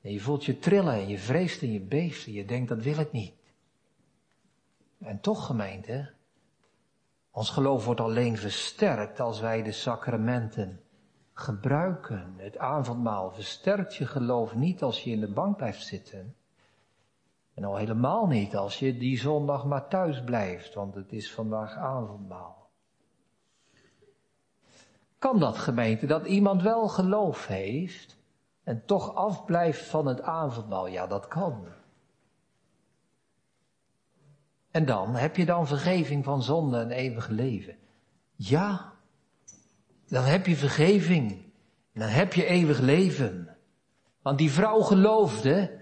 En 0.00 0.12
je 0.12 0.20
voelt 0.20 0.44
je 0.44 0.58
trillen 0.58 0.94
en 0.94 1.08
je 1.08 1.18
vreest 1.18 1.62
en 1.62 1.72
je 1.72 1.80
beeft 1.80 2.26
en 2.26 2.32
je 2.32 2.44
denkt 2.44 2.68
dat 2.68 2.82
wil 2.82 2.98
ik 2.98 3.12
niet. 3.12 3.34
En 4.98 5.20
toch 5.20 5.46
gemeente, 5.46 6.12
ons 7.30 7.50
geloof 7.50 7.84
wordt 7.84 8.00
alleen 8.00 8.36
versterkt 8.36 9.20
als 9.20 9.40
wij 9.40 9.62
de 9.62 9.72
sacramenten 9.72 10.80
gebruiken. 11.40 12.34
Het 12.36 12.58
avondmaal 12.58 13.30
versterkt 13.30 13.94
je 13.94 14.06
geloof 14.06 14.54
niet 14.54 14.82
als 14.82 15.04
je 15.04 15.10
in 15.10 15.20
de 15.20 15.32
bank 15.32 15.56
blijft 15.56 15.86
zitten. 15.86 16.34
En 17.54 17.64
al 17.64 17.76
helemaal 17.76 18.26
niet 18.26 18.56
als 18.56 18.78
je 18.78 18.96
die 18.96 19.18
zondag 19.18 19.64
maar 19.64 19.88
thuis 19.88 20.24
blijft, 20.24 20.74
want 20.74 20.94
het 20.94 21.12
is 21.12 21.32
vandaag 21.32 21.76
avondmaal. 21.76 22.70
Kan 25.18 25.38
dat 25.38 25.58
gemeente, 25.58 26.06
dat 26.06 26.26
iemand 26.26 26.62
wel 26.62 26.88
geloof 26.88 27.46
heeft 27.46 28.16
en 28.64 28.84
toch 28.84 29.14
afblijft 29.14 29.86
van 29.86 30.06
het 30.06 30.22
avondmaal? 30.22 30.86
Ja, 30.86 31.06
dat 31.06 31.28
kan. 31.28 31.66
En 34.70 34.86
dan, 34.86 35.14
heb 35.14 35.36
je 35.36 35.44
dan 35.44 35.66
vergeving 35.66 36.24
van 36.24 36.42
zonde 36.42 36.78
en 36.78 36.90
eeuwig 36.90 37.28
leven? 37.28 37.76
Ja, 38.34 38.92
dan 40.10 40.24
heb 40.24 40.46
je 40.46 40.56
vergeving. 40.56 41.52
Dan 41.94 42.08
heb 42.08 42.32
je 42.32 42.44
eeuwig 42.44 42.78
leven. 42.78 43.56
Want 44.22 44.38
die 44.38 44.50
vrouw 44.50 44.80
geloofde 44.80 45.78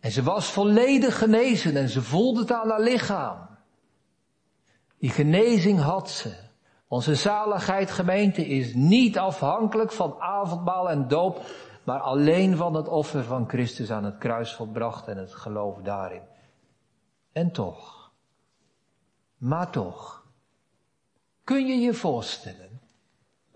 en 0.00 0.10
ze 0.10 0.22
was 0.22 0.50
volledig 0.50 1.18
genezen 1.18 1.76
en 1.76 1.88
ze 1.88 2.02
voelde 2.02 2.40
het 2.40 2.52
aan 2.52 2.68
haar 2.68 2.80
lichaam. 2.80 3.48
Die 4.98 5.10
genezing 5.10 5.80
had 5.80 6.10
ze. 6.10 6.46
Onze 6.88 7.14
zaligheid 7.14 7.90
gemeente 7.90 8.46
is 8.46 8.74
niet 8.74 9.18
afhankelijk 9.18 9.92
van 9.92 10.20
avondmaal 10.20 10.90
en 10.90 11.08
doop, 11.08 11.40
maar 11.84 12.00
alleen 12.00 12.56
van 12.56 12.74
het 12.74 12.88
offer 12.88 13.24
van 13.24 13.48
Christus 13.48 13.90
aan 13.90 14.04
het 14.04 14.18
kruis 14.18 14.52
volbracht 14.52 15.08
en 15.08 15.16
het 15.16 15.34
geloof 15.34 15.78
daarin. 15.78 16.22
En 17.32 17.52
toch, 17.52 18.12
maar 19.36 19.70
toch, 19.70 20.26
kun 21.44 21.66
je 21.66 21.74
je 21.74 21.94
voorstellen 21.94 22.67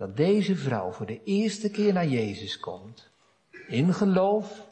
dat 0.03 0.16
deze 0.16 0.57
vrouw 0.57 0.92
voor 0.92 1.07
de 1.07 1.22
eerste 1.24 1.70
keer 1.70 1.92
naar 1.92 2.07
Jezus 2.07 2.59
komt, 2.59 3.11
in 3.68 3.94
geloof 3.94 4.68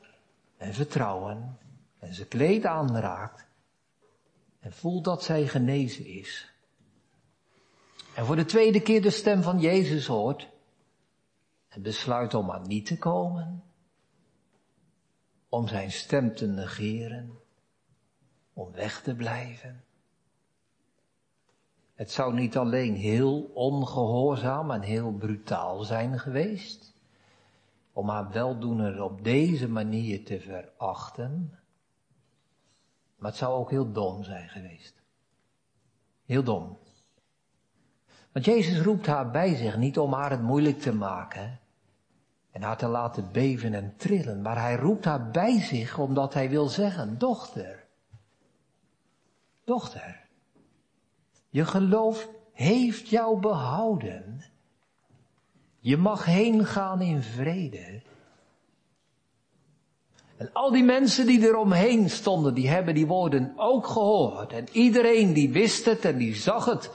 en 0.56 0.74
vertrouwen, 0.74 1.58
en 1.98 2.14
zijn 2.14 2.28
kleed 2.28 2.64
aanraakt, 2.64 3.46
en 4.60 4.72
voelt 4.72 5.04
dat 5.04 5.22
zij 5.22 5.46
genezen 5.46 6.06
is. 6.06 6.52
En 8.14 8.26
voor 8.26 8.36
de 8.36 8.44
tweede 8.44 8.80
keer 8.80 9.02
de 9.02 9.10
stem 9.10 9.42
van 9.42 9.60
Jezus 9.60 10.06
hoort, 10.06 10.48
en 11.68 11.82
besluit 11.82 12.34
om 12.34 12.50
aan 12.50 12.66
niet 12.66 12.86
te 12.86 12.98
komen, 12.98 13.62
om 15.48 15.68
zijn 15.68 15.92
stem 15.92 16.34
te 16.34 16.46
negeren, 16.46 17.38
om 18.52 18.72
weg 18.72 19.02
te 19.02 19.14
blijven. 19.14 19.84
Het 22.00 22.10
zou 22.10 22.34
niet 22.34 22.56
alleen 22.56 22.94
heel 22.94 23.50
ongehoorzaam 23.54 24.70
en 24.70 24.80
heel 24.80 25.12
brutaal 25.12 25.82
zijn 25.82 26.18
geweest, 26.18 26.94
om 27.92 28.08
haar 28.08 28.30
weldoener 28.30 29.02
op 29.02 29.24
deze 29.24 29.68
manier 29.68 30.24
te 30.24 30.40
verachten, 30.40 31.58
maar 33.16 33.30
het 33.30 33.38
zou 33.38 33.54
ook 33.54 33.70
heel 33.70 33.92
dom 33.92 34.24
zijn 34.24 34.48
geweest. 34.48 35.02
Heel 36.26 36.42
dom. 36.42 36.78
Want 38.32 38.44
Jezus 38.44 38.80
roept 38.80 39.06
haar 39.06 39.30
bij 39.30 39.54
zich 39.54 39.76
niet 39.76 39.98
om 39.98 40.12
haar 40.12 40.30
het 40.30 40.42
moeilijk 40.42 40.80
te 40.80 40.94
maken 40.94 41.60
en 42.50 42.62
haar 42.62 42.76
te 42.76 42.88
laten 42.88 43.32
beven 43.32 43.74
en 43.74 43.96
trillen, 43.96 44.42
maar 44.42 44.60
hij 44.60 44.76
roept 44.76 45.04
haar 45.04 45.30
bij 45.30 45.60
zich 45.60 45.98
omdat 45.98 46.34
hij 46.34 46.50
wil 46.50 46.68
zeggen, 46.68 47.18
dochter, 47.18 47.86
dochter, 49.64 50.28
je 51.50 51.64
geloof 51.64 52.28
heeft 52.52 53.08
jou 53.08 53.40
behouden. 53.40 54.44
Je 55.78 55.96
mag 55.96 56.24
heen 56.24 56.64
gaan 56.66 57.00
in 57.00 57.22
vrede. 57.22 58.02
En 60.36 60.52
al 60.52 60.70
die 60.70 60.84
mensen 60.84 61.26
die 61.26 61.40
eromheen 61.40 62.10
stonden, 62.10 62.54
die 62.54 62.68
hebben 62.68 62.94
die 62.94 63.06
woorden 63.06 63.52
ook 63.56 63.86
gehoord. 63.86 64.52
En 64.52 64.66
iedereen 64.72 65.32
die 65.32 65.50
wist 65.50 65.84
het 65.84 66.04
en 66.04 66.16
die 66.16 66.34
zag 66.34 66.64
het. 66.64 66.90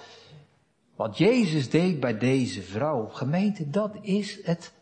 Wat 0.96 1.18
Jezus 1.18 1.70
deed 1.70 2.00
bij 2.00 2.18
deze 2.18 2.62
vrouw. 2.62 3.08
Gemeente, 3.08 3.70
dat 3.70 3.96
is 4.02 4.46
het 4.46 4.74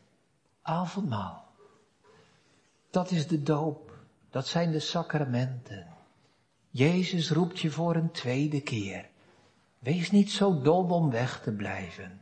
avondmaal. 0.62 1.48
Dat 2.90 3.12
is 3.12 3.28
de 3.28 3.44
doop. 3.44 3.92
Dat 4.30 4.48
zijn 4.48 4.72
de 4.72 4.80
sacramenten. 4.80 5.88
Jezus 6.70 7.32
roept 7.32 7.60
je 7.60 7.72
voor 7.72 7.96
een 7.96 8.12
tweede 8.12 8.62
keer. 8.62 9.10
Wees 9.84 10.12
niet 10.12 10.32
zo 10.32 10.62
dom 10.62 10.92
om 10.92 11.12
weg 11.12 11.42
te 11.42 11.52
blijven. 11.52 12.22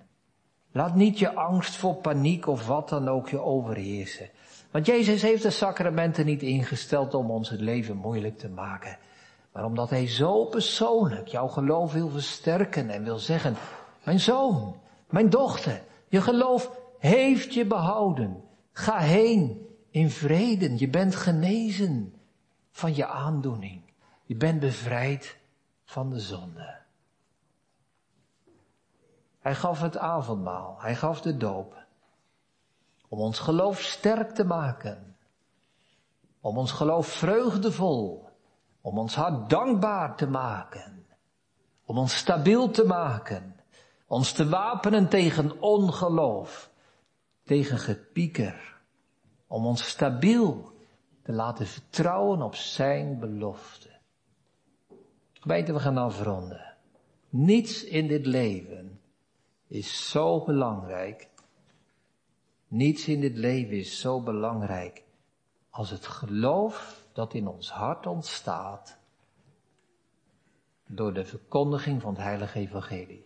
Laat 0.71 0.95
niet 0.95 1.19
je 1.19 1.33
angst 1.33 1.75
voor 1.75 1.95
paniek 1.95 2.47
of 2.47 2.67
wat 2.67 2.89
dan 2.89 3.07
ook 3.07 3.29
je 3.29 3.39
overheersen. 3.39 4.29
Want 4.71 4.85
Jezus 4.85 5.21
heeft 5.21 5.43
de 5.43 5.49
sacramenten 5.49 6.25
niet 6.25 6.41
ingesteld 6.41 7.13
om 7.13 7.31
ons 7.31 7.49
het 7.49 7.59
leven 7.59 7.97
moeilijk 7.97 8.37
te 8.37 8.49
maken. 8.49 8.97
Maar 9.53 9.65
omdat 9.65 9.89
Hij 9.89 10.07
zo 10.07 10.45
persoonlijk 10.45 11.27
jouw 11.27 11.47
geloof 11.47 11.93
wil 11.93 12.09
versterken 12.09 12.89
en 12.89 13.03
wil 13.03 13.17
zeggen, 13.17 13.55
mijn 14.03 14.19
zoon, 14.19 14.75
mijn 15.09 15.29
dochter, 15.29 15.81
je 16.07 16.21
geloof 16.21 16.71
heeft 16.99 17.53
je 17.53 17.65
behouden. 17.65 18.43
Ga 18.71 18.97
heen 18.97 19.67
in 19.89 20.09
vrede. 20.09 20.77
Je 20.77 20.87
bent 20.87 21.15
genezen 21.15 22.13
van 22.71 22.95
je 22.95 23.07
aandoening. 23.07 23.81
Je 24.23 24.35
bent 24.35 24.59
bevrijd 24.59 25.37
van 25.83 26.09
de 26.09 26.19
zonde. 26.19 26.80
Hij 29.41 29.55
gaf 29.55 29.81
het 29.81 29.97
avondmaal, 29.97 30.75
hij 30.79 30.95
gaf 30.95 31.21
de 31.21 31.37
doop. 31.37 31.85
Om 33.07 33.19
ons 33.19 33.39
geloof 33.39 33.81
sterk 33.81 34.29
te 34.29 34.43
maken. 34.43 35.15
Om 36.41 36.57
ons 36.57 36.71
geloof 36.71 37.07
vreugdevol. 37.07 38.29
Om 38.81 38.97
ons 38.97 39.15
hart 39.15 39.49
dankbaar 39.49 40.15
te 40.15 40.27
maken. 40.27 41.05
Om 41.85 41.97
ons 41.97 42.17
stabiel 42.17 42.69
te 42.69 42.85
maken. 42.85 43.55
Ons 44.07 44.31
te 44.31 44.49
wapenen 44.49 45.09
tegen 45.09 45.61
ongeloof. 45.61 46.71
Tegen 47.43 47.77
gepieker. 47.77 48.81
Om 49.47 49.65
ons 49.65 49.87
stabiel 49.87 50.71
te 51.23 51.31
laten 51.31 51.67
vertrouwen 51.67 52.41
op 52.41 52.55
zijn 52.55 53.19
belofte. 53.19 53.89
Gemeente, 55.33 55.73
we 55.73 55.79
gaan 55.79 55.97
afronden. 55.97 56.73
Niets 57.29 57.83
in 57.83 58.07
dit 58.07 58.25
leven 58.25 59.00
is 59.71 60.09
zo 60.09 60.43
belangrijk. 60.43 61.29
Niets 62.67 63.07
in 63.07 63.21
dit 63.21 63.37
leven 63.37 63.77
is 63.77 63.99
zo 63.99 64.21
belangrijk 64.21 65.03
als 65.69 65.89
het 65.89 66.05
geloof 66.05 67.07
dat 67.13 67.33
in 67.33 67.47
ons 67.47 67.71
hart 67.71 68.05
ontstaat 68.05 68.97
door 70.87 71.13
de 71.13 71.25
verkondiging 71.25 72.01
van 72.01 72.13
het 72.13 72.23
heilige 72.23 72.59
evangelie. 72.59 73.25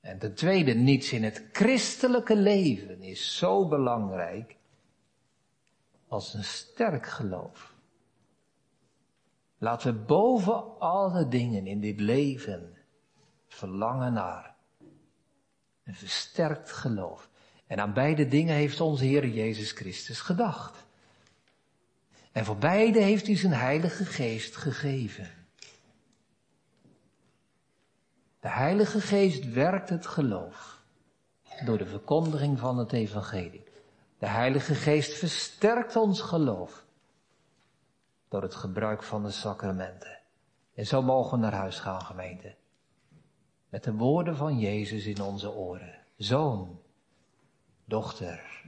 En 0.00 0.18
ten 0.18 0.34
tweede, 0.34 0.74
niets 0.74 1.12
in 1.12 1.24
het 1.24 1.48
christelijke 1.52 2.36
leven 2.36 3.02
is 3.02 3.36
zo 3.36 3.68
belangrijk 3.68 4.56
als 6.08 6.34
een 6.34 6.44
sterk 6.44 7.06
geloof 7.06 7.72
Laten 9.62 9.92
we 9.92 9.98
boven 9.98 10.78
alle 10.78 11.28
dingen 11.28 11.66
in 11.66 11.80
dit 11.80 12.00
leven 12.00 12.76
verlangen 13.46 14.12
naar 14.12 14.51
een 15.84 15.94
versterkt 15.94 16.72
geloof. 16.72 17.28
En 17.66 17.80
aan 17.80 17.92
beide 17.92 18.28
dingen 18.28 18.54
heeft 18.54 18.80
onze 18.80 19.04
Heer 19.04 19.26
Jezus 19.26 19.70
Christus 19.70 20.20
gedacht. 20.20 20.86
En 22.32 22.44
voor 22.44 22.56
beide 22.56 23.00
heeft 23.00 23.26
hij 23.26 23.36
zijn 23.36 23.52
Heilige 23.52 24.04
Geest 24.04 24.56
gegeven. 24.56 25.30
De 28.40 28.48
Heilige 28.48 29.00
Geest 29.00 29.52
werkt 29.52 29.88
het 29.88 30.06
geloof 30.06 30.80
door 31.64 31.78
de 31.78 31.86
verkondiging 31.86 32.58
van 32.58 32.78
het 32.78 32.92
Evangelie. 32.92 33.64
De 34.18 34.26
Heilige 34.26 34.74
Geest 34.74 35.18
versterkt 35.18 35.96
ons 35.96 36.20
geloof 36.20 36.84
door 38.28 38.42
het 38.42 38.54
gebruik 38.54 39.02
van 39.02 39.22
de 39.22 39.30
sacramenten. 39.30 40.18
En 40.74 40.86
zo 40.86 41.02
mogen 41.02 41.38
we 41.38 41.44
naar 41.44 41.54
huis 41.54 41.78
gaan, 41.78 42.00
gemeente. 42.00 42.54
Met 43.72 43.84
de 43.84 43.92
woorden 43.92 44.36
van 44.36 44.58
Jezus 44.58 45.06
in 45.06 45.22
onze 45.22 45.50
oren. 45.50 45.98
Zoon, 46.16 46.80
dochter, 47.84 48.62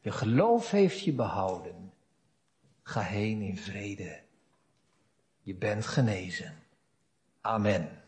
je 0.00 0.10
geloof 0.10 0.70
heeft 0.70 1.00
je 1.00 1.12
behouden. 1.12 1.92
Ga 2.82 3.00
heen 3.00 3.40
in 3.40 3.56
vrede. 3.56 4.20
Je 5.42 5.54
bent 5.54 5.86
genezen. 5.86 6.54
Amen. 7.40 8.02